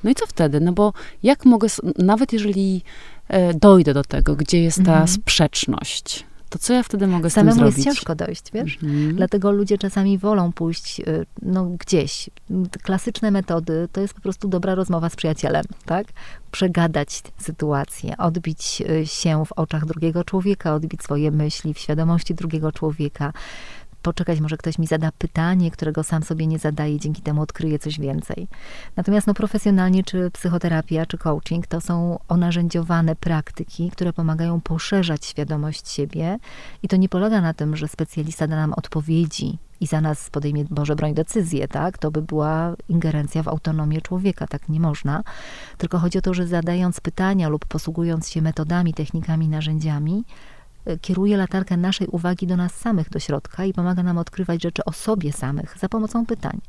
[0.03, 0.59] No i co wtedy?
[0.59, 0.93] No bo
[1.23, 1.67] jak mogę,
[1.97, 2.81] nawet jeżeli
[3.27, 5.07] e, dojdę do tego, gdzie jest ta mm.
[5.07, 7.85] sprzeczność, to co ja wtedy mogę Samemu z tym zrobić?
[7.85, 8.79] jest ciężko dojść, wiesz?
[8.83, 9.15] Mm.
[9.15, 12.29] Dlatego ludzie czasami wolą pójść y, no, gdzieś.
[12.81, 16.07] Klasyczne metody to jest po prostu dobra rozmowa z przyjacielem, tak?
[16.51, 22.71] Przegadać sytuację, odbić y, się w oczach drugiego człowieka, odbić swoje myśli w świadomości drugiego
[22.71, 23.33] człowieka
[24.03, 27.99] poczekać, może ktoś mi zada pytanie, którego sam sobie nie zadaje, dzięki temu odkryje coś
[27.99, 28.47] więcej.
[28.95, 35.89] Natomiast no, profesjonalnie, czy psychoterapia, czy coaching, to są onarzędziowane praktyki, które pomagają poszerzać świadomość
[35.89, 36.37] siebie
[36.83, 40.65] i to nie polega na tym, że specjalista da nam odpowiedzi i za nas podejmie,
[40.69, 41.97] Boże broń, decyzję, tak?
[41.97, 45.23] To by była ingerencja w autonomię człowieka, tak nie można.
[45.77, 50.23] Tylko chodzi o to, że zadając pytania lub posługując się metodami, technikami, narzędziami,
[51.01, 54.91] kieruje latarkę naszej uwagi do nas samych, do środka i pomaga nam odkrywać rzeczy o
[54.91, 56.61] sobie samych za pomocą pytań.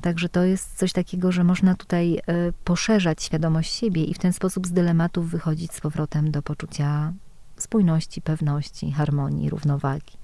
[0.00, 2.22] Także to jest coś takiego, że można tutaj e,
[2.64, 7.12] poszerzać świadomość siebie i w ten sposób z dylematów wychodzić z powrotem do poczucia
[7.56, 10.16] spójności, pewności, harmonii, równowagi.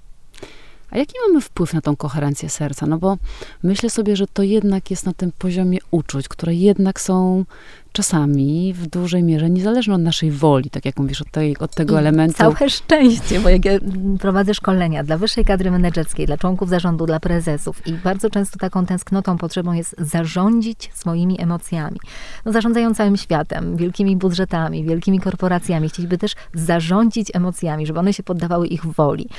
[0.89, 2.85] A jaki mamy wpływ na tą koherencję serca?
[2.85, 3.17] No bo
[3.63, 7.45] myślę sobie, że to jednak jest na tym poziomie uczuć, które jednak są
[7.93, 11.95] czasami w dużej mierze niezależne od naszej woli, tak jak mówisz, od, tej, od tego
[11.95, 12.37] I elementu.
[12.37, 13.71] Całe szczęście, bo jak ja
[14.19, 18.85] prowadzę szkolenia dla wyższej kadry menedżerskiej, dla członków zarządu, dla prezesów i bardzo często taką
[18.85, 21.99] tęsknotą potrzebą jest zarządzić swoimi emocjami.
[22.45, 25.89] No, zarządzają całym światem, wielkimi budżetami, wielkimi korporacjami.
[25.89, 29.29] Chcieliby też zarządzić emocjami, żeby one się poddawały ich woli.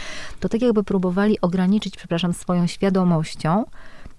[0.40, 3.64] To tak jakby próbowali ograniczyć, przepraszam, swoją świadomością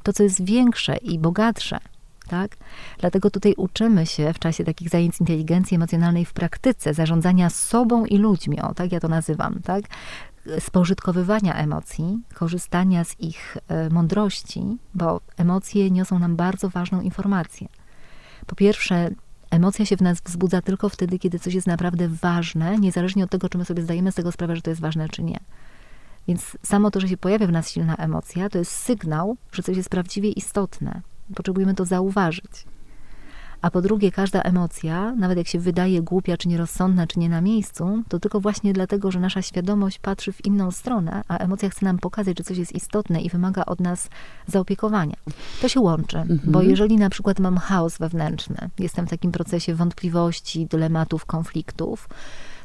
[0.03, 1.77] to, co jest większe i bogatsze,
[2.27, 2.57] tak?
[2.99, 8.17] Dlatego tutaj uczymy się w czasie takich zajęć inteligencji emocjonalnej w praktyce zarządzania sobą i
[8.17, 9.85] ludźmi, o tak ja to nazywam, tak?
[10.59, 17.67] spożytkowywania emocji, korzystania z ich e, mądrości, bo emocje niosą nam bardzo ważną informację.
[18.45, 19.09] Po pierwsze,
[19.51, 23.49] emocja się w nas wzbudza tylko wtedy, kiedy coś jest naprawdę ważne, niezależnie od tego,
[23.49, 25.39] czy my sobie zdajemy z tego sprawę, że to jest ważne, czy nie.
[26.27, 29.77] Więc samo to, że się pojawia w nas silna emocja, to jest sygnał, że coś
[29.77, 31.01] jest prawdziwie istotne,
[31.35, 32.65] Potrzebujemy to zauważyć.
[33.61, 37.41] A po drugie, każda emocja, nawet jak się wydaje głupia, czy nierozsądna, czy nie na
[37.41, 41.85] miejscu, to tylko właśnie dlatego, że nasza świadomość patrzy w inną stronę, a emocja chce
[41.85, 44.09] nam pokazać, że coś jest istotne i wymaga od nas
[44.47, 45.15] zaopiekowania.
[45.61, 46.39] To się łączy, mhm.
[46.45, 52.09] bo jeżeli na przykład mam chaos wewnętrzny, jestem w takim procesie wątpliwości, dylematów, konfliktów,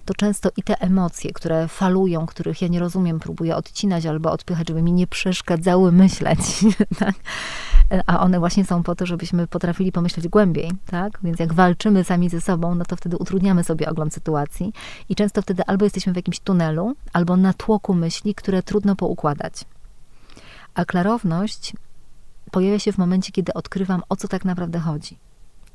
[0.05, 4.69] to często i te emocje, które falują, których ja nie rozumiem, próbuję odcinać albo odpychać,
[4.69, 6.41] żeby mi nie przeszkadzały myśleć,
[6.99, 7.15] tak?
[8.07, 11.19] a one właśnie są po to, żebyśmy potrafili pomyśleć głębiej, tak?
[11.23, 14.73] Więc jak walczymy sami ze sobą, no to wtedy utrudniamy sobie ogląd sytuacji
[15.09, 19.65] i często wtedy albo jesteśmy w jakimś tunelu, albo na tłoku myśli, które trudno poukładać.
[20.75, 21.73] A klarowność
[22.51, 25.19] pojawia się w momencie, kiedy odkrywam, o co tak naprawdę chodzi.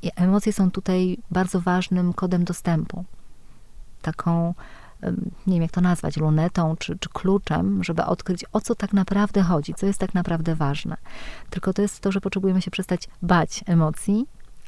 [0.02, 3.04] I emocje są tutaj bardzo ważnym kodem dostępu
[4.06, 4.54] taką,
[5.46, 9.42] nie wiem jak to nazwać, lunetą czy, czy kluczem, żeby odkryć, o co tak naprawdę
[9.42, 10.96] chodzi, co jest tak naprawdę ważne.
[11.50, 14.26] Tylko to jest to, że potrzebujemy się przestać bać emocji,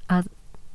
[0.09, 0.22] a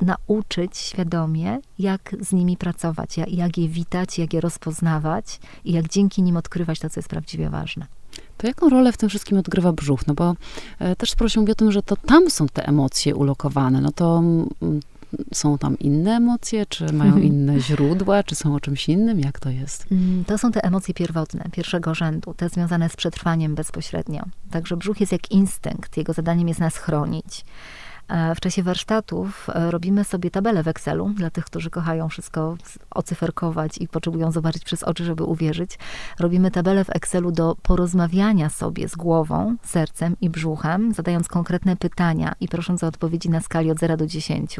[0.01, 5.87] nauczyć świadomie, jak z nimi pracować, jak, jak je witać, jak je rozpoznawać i jak
[5.87, 7.85] dzięki nim odkrywać to, co jest prawdziwie ważne.
[8.37, 10.07] To jaką rolę w tym wszystkim odgrywa brzuch?
[10.07, 10.35] No bo
[10.79, 13.81] e, też sporo się mówi o tym, że to tam są te emocje ulokowane.
[13.81, 14.49] No to mm,
[15.33, 17.23] są tam inne emocje, czy mają mhm.
[17.23, 19.19] inne źródła, czy są o czymś innym?
[19.19, 19.85] Jak to jest?
[19.91, 24.25] Mm, to są te emocje pierwotne, pierwszego rzędu, te związane z przetrwaniem bezpośrednio.
[24.51, 27.45] Także brzuch jest jak instynkt, jego zadaniem jest nas chronić.
[28.35, 32.57] W czasie warsztatów e, robimy sobie tabelę w Excelu dla tych, którzy kochają wszystko
[32.91, 35.79] ocyferkować i potrzebują zobaczyć przez oczy, żeby uwierzyć.
[36.19, 42.35] Robimy tabelę w Excelu do porozmawiania sobie z głową, sercem i brzuchem, zadając konkretne pytania
[42.39, 44.57] i prosząc o odpowiedzi na skali od 0 do 10.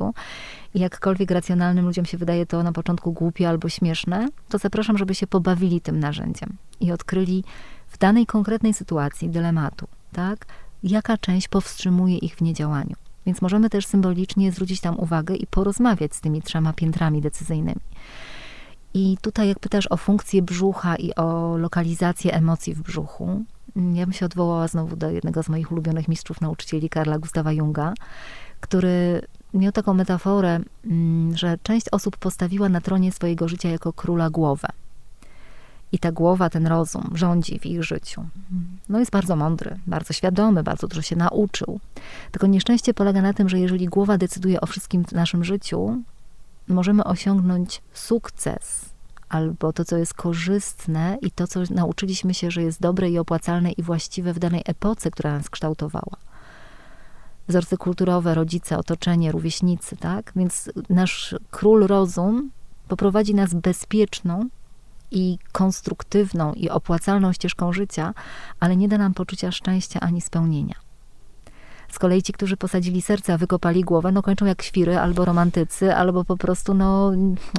[0.74, 5.16] I jakkolwiek racjonalnym ludziom się wydaje to na początku głupie albo śmieszne, to zapraszam, żeby
[5.16, 7.44] się pobawili tym narzędziem i odkryli
[7.88, 10.46] w danej konkretnej sytuacji dylematu, tak,
[10.84, 13.03] jaka część powstrzymuje ich w niedziałaniu.
[13.26, 17.82] Więc możemy też symbolicznie zwrócić tam uwagę i porozmawiać z tymi trzema piętrami decyzyjnymi.
[18.94, 23.44] I tutaj, jak pytasz o funkcję brzucha i o lokalizację emocji w brzuchu,
[23.76, 27.94] ja bym się odwołała znowu do jednego z moich ulubionych mistrzów nauczycieli, Karla Gustawa Junga,
[28.60, 29.22] który
[29.54, 34.68] miał taką metaforę, mm, że część osób postawiła na tronie swojego życia jako króla głowę.
[35.94, 38.26] I ta głowa, ten rozum rządzi w ich życiu.
[38.90, 41.80] No jest bardzo mądry, bardzo świadomy, bardzo dużo się nauczył.
[42.32, 46.02] Tylko nieszczęście polega na tym, że jeżeli głowa decyduje o wszystkim w naszym życiu,
[46.68, 48.94] możemy osiągnąć sukces
[49.30, 53.72] albo to, co jest korzystne i to, co nauczyliśmy się, że jest dobre i opłacalne
[53.72, 56.18] i właściwe w danej epoce, która nas kształtowała.
[57.48, 60.32] Wzorce kulturowe, rodzice, otoczenie, rówieśnicy, tak?
[60.36, 62.52] Więc nasz król rozum
[62.88, 64.50] poprowadzi nas bezpieczną
[65.14, 68.14] i konstruktywną i opłacalną ścieżką życia,
[68.60, 70.76] ale nie da nam poczucia szczęścia ani spełnienia.
[71.94, 75.96] Z kolei ci, którzy posadzili serce, a wykopali głowę, no kończą jak świry, albo romantycy,
[75.96, 77.12] albo po prostu no,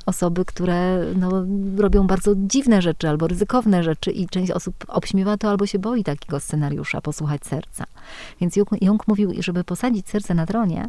[0.07, 1.31] osoby, które no,
[1.77, 6.05] robią bardzo dziwne rzeczy, albo ryzykowne rzeczy i część osób obśmiewa to, albo się boi
[6.05, 7.85] takiego scenariusza, posłuchać serca.
[8.41, 10.87] Więc Jung, Jung mówił, żeby posadzić serce na tronie,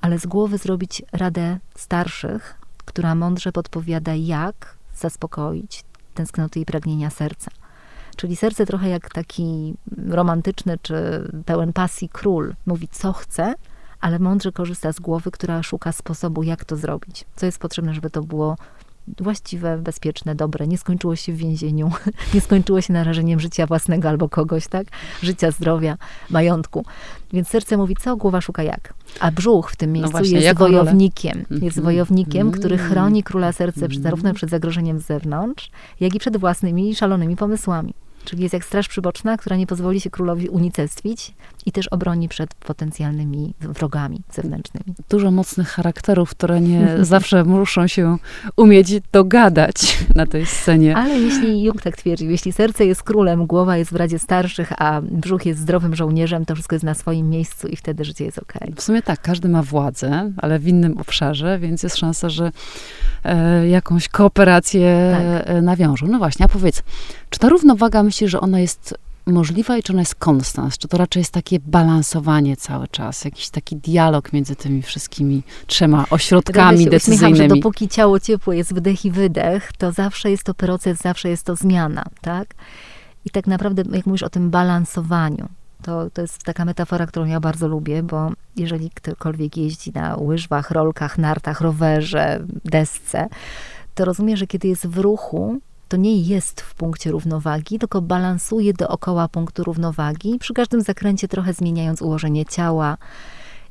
[0.00, 7.50] ale z głowy zrobić radę starszych, która mądrze podpowiada, jak zaspokoić tęsknoty i pragnienia serca.
[8.16, 9.74] Czyli serce trochę jak taki
[10.08, 10.94] romantyczny czy
[11.46, 13.54] pełen pasji król mówi, co chce,
[14.00, 17.24] ale mądrze korzysta z głowy, która szuka sposobu, jak to zrobić.
[17.36, 18.56] Co jest potrzebne, żeby to było
[19.20, 20.66] właściwe, bezpieczne, dobre.
[20.66, 21.90] Nie skończyło się w więzieniu,
[22.34, 24.86] nie skończyło się narażeniem życia własnego albo kogoś, tak?
[25.22, 25.96] Życia, zdrowia,
[26.30, 26.84] majątku.
[27.32, 28.94] Więc serce mówi co, głowa szuka jak.
[29.20, 31.32] A brzuch w tym no miejscu no właśnie, jest wojownikiem.
[31.32, 31.64] Rolę?
[31.64, 31.84] Jest mhm.
[31.84, 32.92] wojownikiem, który mhm.
[32.92, 37.94] chroni króla serce zarówno przed zagrożeniem z zewnątrz, jak i przed własnymi szalonymi pomysłami.
[38.24, 41.34] Czyli jest jak straż przyboczna, która nie pozwoli się królowi unicestwić
[41.66, 44.94] i też obroni przed potencjalnymi wrogami zewnętrznymi.
[45.10, 48.16] Dużo mocnych charakterów, które nie zawsze muszą się
[48.56, 50.96] umieć dogadać na tej scenie.
[50.96, 55.00] Ale jeśli Jung tak twierdził, jeśli serce jest królem, głowa jest w Radzie Starszych, a
[55.02, 58.62] brzuch jest zdrowym żołnierzem, to wszystko jest na swoim miejscu i wtedy życie jest okej.
[58.62, 58.74] Okay.
[58.76, 62.52] W sumie tak, każdy ma władzę, ale w innym obszarze, więc jest szansa, że
[63.24, 65.56] e, jakąś kooperację tak.
[65.56, 66.06] E, nawiążą.
[66.06, 66.82] No właśnie, a powiedz,
[67.30, 68.94] czy ta równowaga myślisz, że ona jest
[69.32, 70.78] możliwa i czy ona jest konstans?
[70.78, 76.04] Czy to raczej jest takie balansowanie cały czas, jakiś taki dialog między tymi wszystkimi trzema
[76.10, 77.36] ośrodkami decyzyjnymi?
[77.36, 81.42] że dopóki ciało ciepłe jest wdech i wydech, to zawsze jest to proces, zawsze jest
[81.42, 82.54] to zmiana, tak?
[83.24, 85.48] I tak naprawdę, jak mówisz o tym balansowaniu,
[85.82, 90.70] to, to jest taka metafora, którą ja bardzo lubię, bo jeżeli ktokolwiek jeździ na łyżwach,
[90.70, 93.28] rolkach, nartach, rowerze, desce,
[93.94, 95.60] to rozumie, że kiedy jest w ruchu,
[95.94, 101.52] to nie jest w punkcie równowagi, tylko balansuje dookoła punktu równowagi, przy każdym zakręcie trochę
[101.52, 102.96] zmieniając ułożenie ciała.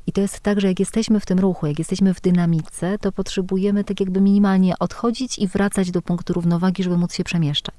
[0.07, 3.11] I to jest tak, że jak jesteśmy w tym ruchu, jak jesteśmy w dynamice, to
[3.11, 7.75] potrzebujemy tak jakby minimalnie odchodzić i wracać do punktu równowagi, żeby móc się przemieszczać.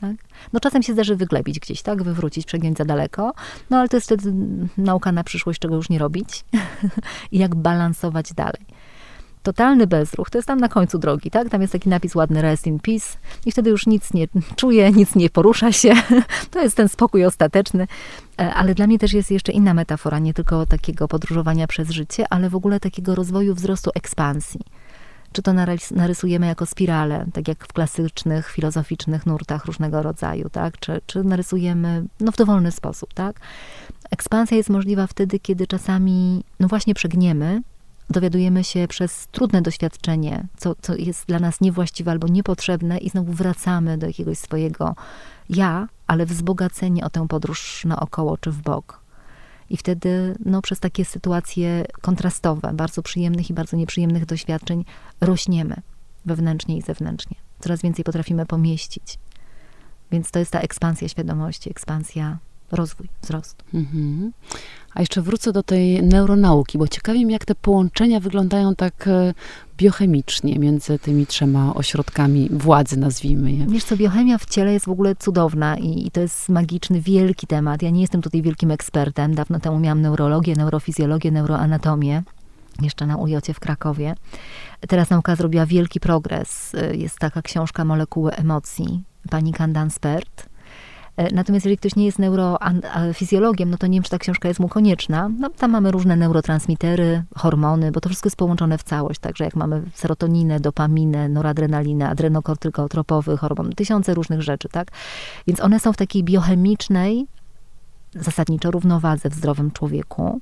[0.00, 0.16] Tak?
[0.52, 2.02] No czasem się zdarzy wyglebić gdzieś, tak?
[2.02, 3.32] Wywrócić, przegiąć za daleko,
[3.70, 4.32] no ale to jest wtedy
[4.78, 6.44] nauka na przyszłość, czego już nie robić
[7.32, 8.66] i jak balansować dalej
[9.42, 11.48] totalny bezruch, to jest tam na końcu drogi, tak?
[11.48, 13.06] Tam jest taki napis ładny rest in peace
[13.46, 15.92] i wtedy już nic nie czuje, nic nie porusza się.
[16.50, 17.86] To jest ten spokój ostateczny.
[18.40, 22.24] E, ale dla mnie też jest jeszcze inna metafora, nie tylko takiego podróżowania przez życie,
[22.30, 24.60] ale w ogóle takiego rozwoju, wzrostu, ekspansji.
[25.32, 25.52] Czy to
[25.90, 30.78] narysujemy jako spirale, tak jak w klasycznych, filozoficznych nurtach różnego rodzaju, tak?
[30.78, 33.40] Czy, czy narysujemy no, w dowolny sposób, tak?
[34.10, 37.62] Ekspansja jest możliwa wtedy, kiedy czasami, no właśnie przegniemy,
[38.10, 43.32] dowiadujemy się przez trudne doświadczenie, co, co jest dla nas niewłaściwe albo niepotrzebne, i znowu
[43.32, 44.94] wracamy do jakiegoś swojego
[45.48, 49.00] ja, ale wzbogaceni o tę podróż naokoło czy w bok.
[49.70, 54.84] I wtedy, no, przez takie sytuacje kontrastowe, bardzo przyjemnych i bardzo nieprzyjemnych doświadczeń,
[55.20, 55.76] rośniemy
[56.24, 57.36] wewnętrznie i zewnętrznie.
[57.60, 59.18] Coraz więcej potrafimy pomieścić.
[60.12, 62.38] Więc to jest ta ekspansja świadomości, ekspansja
[62.72, 63.64] rozwój, wzrost.
[63.74, 64.32] Mhm.
[64.94, 69.34] A jeszcze wrócę do tej neuronauki, bo ciekawi mnie, jak te połączenia wyglądają tak e,
[69.76, 73.66] biochemicznie między tymi trzema ośrodkami władzy, nazwijmy je.
[73.66, 77.46] Wiesz co, biochemia w ciele jest w ogóle cudowna i, i to jest magiczny, wielki
[77.46, 77.82] temat.
[77.82, 79.34] Ja nie jestem tutaj wielkim ekspertem.
[79.34, 82.22] Dawno temu miałam neurologię, neurofizjologię, neuroanatomię
[82.82, 84.14] jeszcze na Ujocie w Krakowie.
[84.88, 86.72] Teraz nauka zrobiła wielki progres.
[86.92, 90.49] Jest taka książka Molekuły emocji pani Kandan Spert.
[91.20, 94.60] E, natomiast jeżeli ktoś nie jest neurofizjologiem, no to nie wiem, czy ta książka jest
[94.60, 95.30] mu konieczna.
[95.38, 99.20] No, tam mamy różne neurotransmitery, hormony, bo to wszystko jest połączone w całość.
[99.20, 104.90] Także jak mamy serotoninę, dopaminę, noradrenalinę, adrenokortykotropowy hormon, tysiące różnych rzeczy, tak?
[105.46, 107.26] Więc one są w takiej biochemicznej,
[108.14, 110.40] zasadniczo równowadze w zdrowym człowieku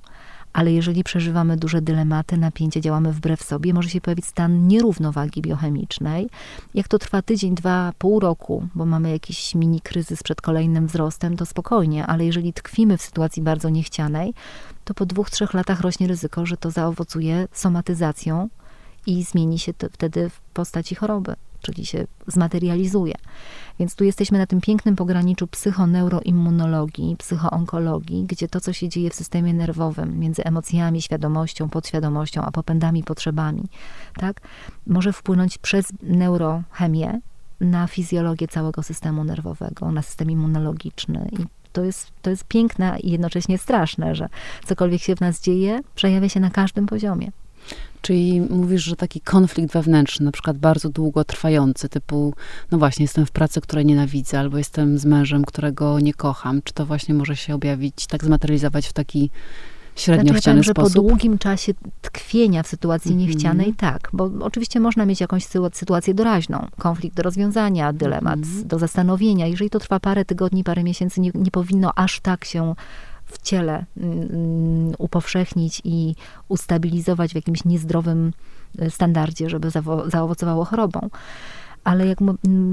[0.53, 6.29] ale jeżeli przeżywamy duże dylematy, napięcie, działamy wbrew sobie, może się pojawić stan nierównowagi biochemicznej.
[6.75, 11.37] Jak to trwa tydzień, dwa, pół roku, bo mamy jakiś mini kryzys przed kolejnym wzrostem,
[11.37, 14.35] to spokojnie, ale jeżeli tkwimy w sytuacji bardzo niechcianej,
[14.85, 18.49] to po dwóch, trzech latach rośnie ryzyko, że to zaowocuje somatyzacją
[19.07, 23.15] i zmieni się wtedy w postaci choroby, czyli się zmaterializuje.
[23.79, 29.15] Więc tu jesteśmy na tym pięknym pograniczu psychoneuroimmunologii, psychoonkologii, gdzie to, co się dzieje w
[29.15, 33.65] systemie nerwowym między emocjami, świadomością, podświadomością, a popędami, potrzebami,
[34.17, 34.41] tak,
[34.87, 37.21] może wpłynąć przez neurochemię
[37.61, 43.11] na fizjologię całego systemu nerwowego, na system immunologiczny i to jest, to jest piękne i
[43.11, 44.29] jednocześnie straszne, że
[44.65, 47.31] cokolwiek się w nas dzieje, przejawia się na każdym poziomie.
[48.03, 52.35] Czyli mówisz, że taki konflikt wewnętrzny, na przykład bardzo długo trwający, typu,
[52.71, 56.75] no właśnie, jestem w pracy, której nienawidzę, albo jestem z mężem, którego nie kocham, czy
[56.75, 59.31] to właśnie może się objawić, tak zmaterializować w taki
[59.97, 63.29] średnio znaczy, chciany ja powiem, że po długim czasie tkwienia w sytuacji mm -hmm.
[63.29, 68.79] niechcianej, tak, bo oczywiście można mieć jakąś sytuację doraźną, konflikt do rozwiązania, dylemat mm do
[68.79, 69.47] zastanowienia.
[69.47, 72.75] Jeżeli to trwa parę tygodni, parę miesięcy, nie, nie powinno aż tak się
[73.29, 76.15] w ciele mm, upowszechnić i
[76.49, 78.33] ustabilizować w jakimś niezdrowym
[78.79, 79.71] e, standardzie, żeby
[80.07, 81.11] zaowocowało chorobą.
[81.85, 82.19] Ale jak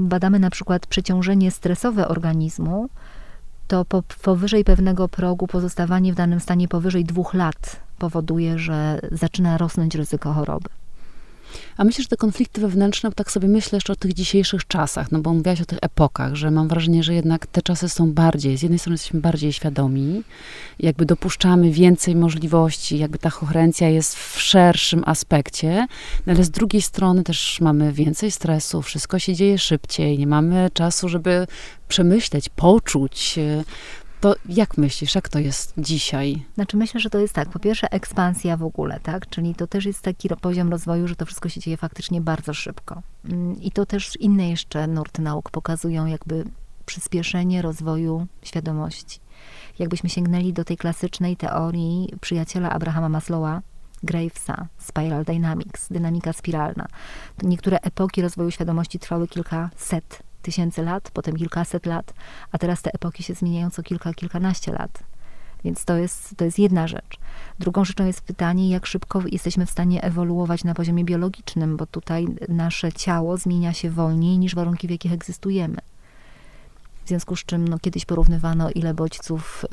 [0.00, 2.88] badamy na przykład przeciążenie stresowe organizmu,
[3.68, 9.58] to po, powyżej pewnego progu pozostawanie w danym stanie powyżej dwóch lat powoduje, że zaczyna
[9.58, 10.68] rosnąć ryzyko choroby.
[11.76, 15.18] A myślę, że te konflikty wewnętrzne, tak sobie myślę jeszcze o tych dzisiejszych czasach, no
[15.18, 18.62] bo mówiłaś o tych epokach, że mam wrażenie, że jednak te czasy są bardziej, z
[18.62, 20.22] jednej strony jesteśmy bardziej świadomi,
[20.80, 25.86] jakby dopuszczamy więcej możliwości, jakby ta koherencja jest w szerszym aspekcie,
[26.26, 30.70] no ale z drugiej strony też mamy więcej stresu, wszystko się dzieje szybciej, nie mamy
[30.72, 31.46] czasu, żeby
[31.88, 33.38] przemyśleć, poczuć,
[34.20, 36.46] to jak myślisz, jak to jest dzisiaj?
[36.54, 39.28] Znaczy myślę, że to jest tak, po pierwsze ekspansja w ogóle, tak?
[39.28, 43.02] Czyli to też jest taki poziom rozwoju, że to wszystko się dzieje faktycznie bardzo szybko.
[43.24, 46.44] Mm, I to też inne jeszcze nurty nauk pokazują jakby
[46.86, 49.20] przyspieszenie rozwoju świadomości.
[49.78, 53.62] Jakbyśmy sięgnęli do tej klasycznej teorii przyjaciela Abrahama Maslowa,
[54.02, 56.86] Gravesa, Spiral Dynamics, dynamika spiralna.
[57.42, 62.14] Niektóre epoki rozwoju świadomości trwały kilkaset tysięcy lat, potem kilkaset lat,
[62.52, 65.02] a teraz te epoki się zmieniają co kilka, kilkanaście lat.
[65.64, 67.18] Więc to jest, to jest jedna rzecz.
[67.58, 72.26] Drugą rzeczą jest pytanie, jak szybko jesteśmy w stanie ewoluować na poziomie biologicznym, bo tutaj
[72.48, 75.78] nasze ciało zmienia się wolniej niż warunki, w jakich egzystujemy.
[77.06, 79.64] W związku z czym no, kiedyś porównywano, ile bodźców,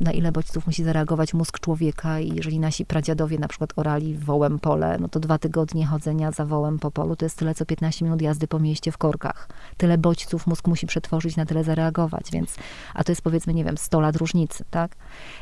[0.00, 4.18] y, na ile bodźców musi zareagować mózg człowieka i jeżeli nasi pradziadowie na przykład orali
[4.18, 7.66] wołem pole, no to dwa tygodnie chodzenia za wołem po polu to jest tyle, co
[7.66, 9.48] 15 minut jazdy po mieście w korkach.
[9.76, 12.56] Tyle bodźców mózg musi przetworzyć, na tyle zareagować, więc,
[12.94, 14.96] a to jest powiedzmy, nie wiem, 100 lat różnicy, tak?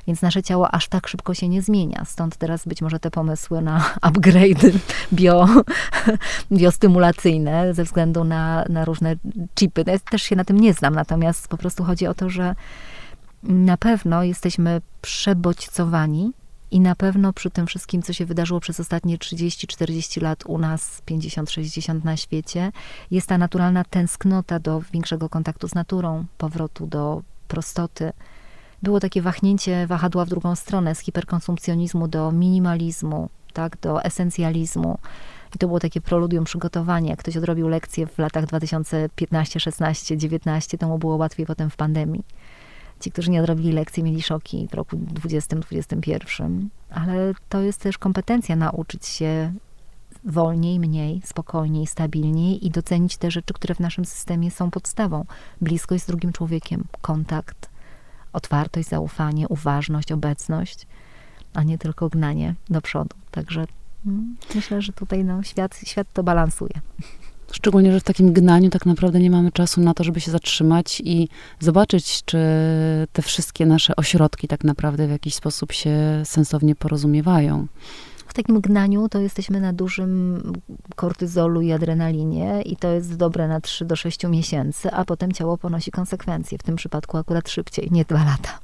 [0.07, 2.05] Więc nasze ciało aż tak szybko się nie zmienia.
[2.05, 4.71] Stąd teraz być może te pomysły na upgrade
[5.13, 5.49] bio,
[6.53, 9.17] biostymulacyjne ze względu na, na różne
[9.59, 9.85] chipy.
[9.87, 12.55] Ja też się na tym nie znam, natomiast Natomiast po prostu chodzi o to, że
[13.43, 16.33] na pewno jesteśmy przebodźcowani
[16.71, 21.03] i na pewno przy tym wszystkim, co się wydarzyło przez ostatnie 30-40 lat u nas,
[21.07, 22.73] 50-60 na świecie,
[23.11, 28.13] jest ta naturalna tęsknota do większego kontaktu z naturą, powrotu do prostoty.
[28.83, 34.99] Było takie wahnięcie wahadła w drugą stronę, z hiperkonsumpcjonizmu do minimalizmu, tak, do esencjalizmu.
[35.55, 37.11] I to było takie proludium przygotowania.
[37.11, 41.77] Jak ktoś odrobił lekcję w latach 2015, 16, 19, to mu było łatwiej potem w
[41.77, 42.25] pandemii.
[43.01, 46.69] Ci, którzy nie odrobili lekcji, mieli szoki w roku 20, 21.
[46.91, 49.53] Ale to jest też kompetencja nauczyć się
[50.25, 55.25] wolniej, mniej, spokojniej, stabilniej i docenić te rzeczy, które w naszym systemie są podstawą.
[55.61, 57.71] Bliskość z drugim człowiekiem, kontakt,
[58.33, 60.87] otwartość, zaufanie, uważność, obecność,
[61.55, 63.17] a nie tylko gnanie do przodu.
[63.31, 63.67] Także
[64.55, 66.81] Myślę, że tutaj no, świat, świat to balansuje.
[67.53, 71.03] Szczególnie, że w takim gnaniu tak naprawdę nie mamy czasu na to, żeby się zatrzymać
[71.05, 71.29] i
[71.61, 72.39] zobaczyć, czy
[73.13, 77.67] te wszystkie nasze ośrodki tak naprawdę w jakiś sposób się sensownie porozumiewają.
[78.27, 80.43] W takim gnaniu to jesteśmy na dużym
[80.97, 85.59] kortyzolu i adrenalinie i to jest dobre na 3 do 6 miesięcy, a potem ciało
[85.59, 86.59] ponosi konsekwencje.
[86.59, 88.59] W tym przypadku akurat szybciej, nie dwa lata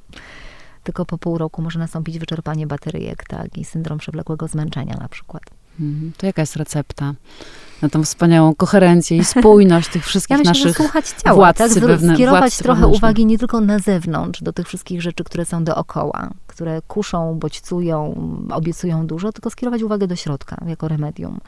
[0.89, 5.43] tylko po pół roku może nastąpić wyczerpanie bateryjek, tak, i syndrom przewlekłego zmęczenia na przykład.
[5.79, 6.11] Mhm.
[6.17, 7.13] To jaka jest recepta
[7.81, 11.83] na tą wspaniałą koherencję i spójność tych wszystkich ja myślę, naszych słuchać ciała, władcy tak?
[11.83, 12.99] wewnę- skierować trochę wewnętrznych.
[12.99, 18.15] uwagi nie tylko na zewnątrz, do tych wszystkich rzeczy, które są dookoła, które kuszą, bodźcują,
[18.51, 21.39] obiecują dużo, tylko skierować uwagę do środka jako remedium.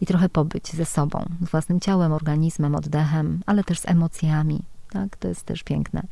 [0.00, 4.62] I trochę pobyć ze sobą, z własnym ciałem, organizmem, oddechem, ale też z emocjami.
[4.90, 5.16] Tak?
[5.16, 6.02] To jest też piękne,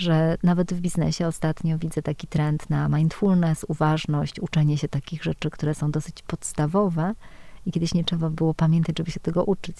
[0.00, 5.50] że nawet w biznesie ostatnio widzę taki trend na mindfulness, uważność, uczenie się takich rzeczy,
[5.50, 7.14] które są dosyć podstawowe
[7.66, 9.76] i kiedyś nie trzeba było pamiętać, żeby się tego uczyć.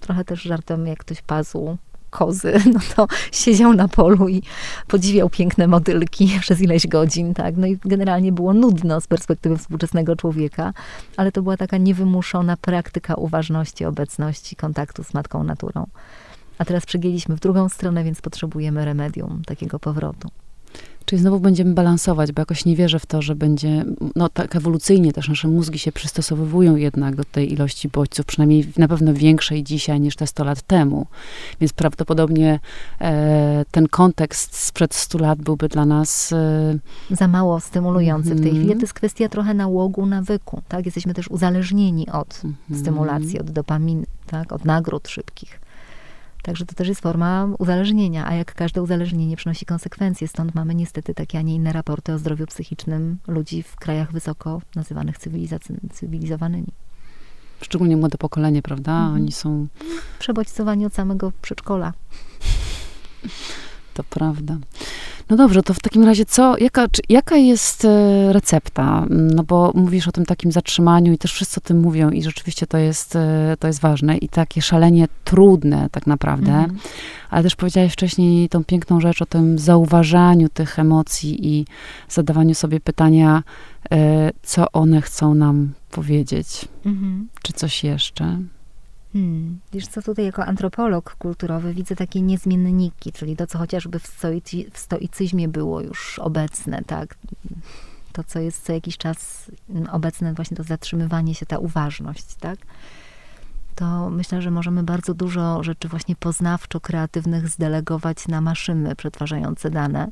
[0.00, 1.76] Trochę też żartem, jak ktoś pazł
[2.10, 4.42] kozy, no to siedział na polu i
[4.88, 7.56] podziwiał piękne motylki przez ileś godzin, tak?
[7.56, 10.72] No i generalnie było nudno z perspektywy współczesnego człowieka,
[11.16, 15.86] ale to była taka niewymuszona praktyka uważności, obecności, kontaktu z matką naturą.
[16.60, 20.28] A teraz przegięliśmy w drugą stronę, więc potrzebujemy remedium takiego powrotu.
[21.04, 23.84] Czyli znowu będziemy balansować, bo jakoś nie wierzę w to, że będzie,
[24.16, 28.88] no tak ewolucyjnie też nasze mózgi się przystosowują jednak do tej ilości bodźców, przynajmniej na
[28.88, 31.06] pewno większej dzisiaj niż te 100 lat temu.
[31.60, 32.60] Więc prawdopodobnie
[33.00, 36.78] e, ten kontekst sprzed 100 lat byłby dla nas e,
[37.10, 38.56] Za mało stymulujący w tej Mhm.
[38.56, 38.74] chwili.
[38.74, 40.86] To jest kwestia trochę nałogu, nawyku, tak?
[40.86, 42.80] Jesteśmy też uzależnieni od mhm.
[42.80, 44.52] stymulacji, od dopaminy, tak?
[44.52, 45.60] od nagród szybkich.
[46.42, 51.14] Także to też jest forma uzależnienia, a jak każde uzależnienie przynosi konsekwencje, stąd mamy niestety
[51.14, 55.16] takie, a nie inne raporty o zdrowiu psychicznym ludzi w krajach wysoko nazywanych
[55.92, 56.72] cywilizowanymi.
[57.62, 58.92] szczególnie młode pokolenie, prawda?
[58.92, 59.14] Mhm.
[59.14, 59.66] Oni są,
[60.18, 61.92] Przebodźcowani od samego przedszkola.
[64.00, 64.56] to prawda.
[65.30, 69.06] No dobrze, to w takim razie co, jaka, czy, jaka jest e, recepta?
[69.10, 72.66] No bo mówisz o tym takim zatrzymaniu i też wszyscy o tym mówią i rzeczywiście
[72.66, 76.52] to jest, e, to jest ważne i takie szalenie trudne tak naprawdę.
[76.52, 76.78] Mhm.
[77.30, 81.66] Ale też powiedziałaś wcześniej tą piękną rzecz o tym zauważaniu tych emocji i
[82.08, 83.42] zadawaniu sobie pytania,
[83.90, 86.68] e, co one chcą nam powiedzieć.
[86.84, 87.28] Mhm.
[87.42, 88.38] Czy coś jeszcze?
[89.12, 89.60] Hmm.
[89.72, 94.70] Wiesz co, tutaj jako antropolog kulturowy widzę takie niezmienniki, czyli to, co chociażby w, stoicy,
[94.72, 97.14] w stoicyzmie było już obecne, tak?
[98.12, 99.50] To, co jest co jakiś czas
[99.92, 102.58] obecne, właśnie to zatrzymywanie się, ta uważność, tak?
[103.74, 110.08] To myślę, że możemy bardzo dużo rzeczy właśnie poznawczo-kreatywnych zdelegować na maszyny przetwarzające dane.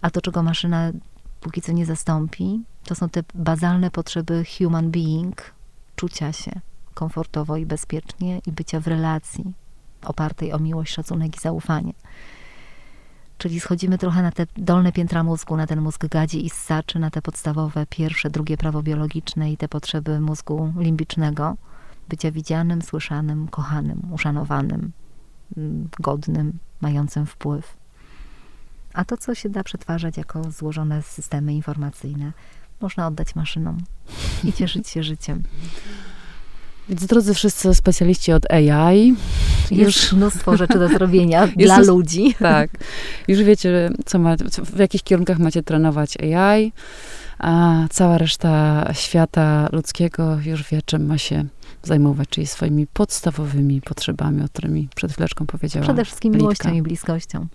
[0.00, 0.90] A to, czego maszyna
[1.40, 5.42] póki co nie zastąpi, to są te bazalne potrzeby human being,
[5.96, 6.60] czucia się,
[6.94, 9.52] komfortowo i bezpiecznie i bycia w relacji
[10.04, 11.92] opartej o miłość, szacunek i zaufanie.
[13.38, 17.10] Czyli schodzimy trochę na te dolne piętra mózgu, na ten mózg gadzi i ssaczy, na
[17.10, 21.56] te podstawowe pierwsze, drugie prawo biologiczne i te potrzeby mózgu limbicznego,
[22.08, 24.92] bycia widzianym, słyszanym, kochanym, uszanowanym,
[25.56, 27.76] mm, godnym, mającym wpływ.
[28.92, 32.32] A to, co się da przetwarzać jako złożone systemy informacyjne,
[32.80, 33.78] można oddać maszynom
[34.44, 35.42] i cieszyć się życiem.
[36.88, 39.14] Więc drodzy wszyscy specjaliści od AI,
[39.70, 42.34] Jest mnóstwo rzeczy do zrobienia dla Jest- ludzi.
[42.38, 42.70] tak,
[43.28, 46.72] już wiecie, co ma, w jakich kierunkach macie trenować AI,
[47.38, 51.44] a cała reszta świata ludzkiego już wie, czym ma się
[51.82, 55.84] zajmować, czyli swoimi podstawowymi potrzebami, o którymi przed chwileczką powiedziała.
[55.84, 56.42] Przede wszystkim Litka.
[56.42, 57.46] miłością i bliskością.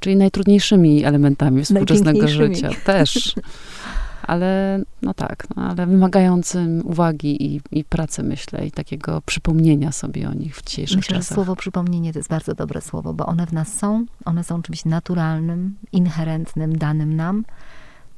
[0.00, 3.34] Czyli najtrudniejszymi elementami współczesnego życia też.
[4.22, 10.28] Ale no tak, no, ale wymagającym uwagi i, i pracy, myślę, i takiego przypomnienia sobie
[10.28, 11.34] o nich w dzisiejszych Myślę, że czasach.
[11.34, 14.84] słowo przypomnienie to jest bardzo dobre słowo, bo one w nas są, one są czymś
[14.84, 17.44] naturalnym, inherentnym, danym nam,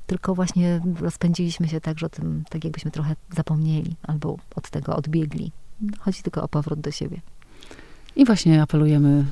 [0.07, 4.97] tylko właśnie rozpędziliśmy się tak, że o tym, tak jakbyśmy trochę zapomnieli albo od tego
[4.97, 5.53] odbiegli.
[5.99, 7.21] Chodzi tylko o powrót do siebie.
[8.17, 9.25] I właśnie apelujemy,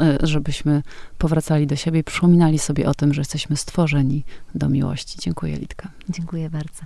[0.00, 0.82] e, żebyśmy
[1.18, 5.18] powracali do siebie i przypominali sobie o tym, że jesteśmy stworzeni do miłości.
[5.20, 5.90] Dziękuję, Litka.
[6.08, 6.82] Dziękuję bardzo.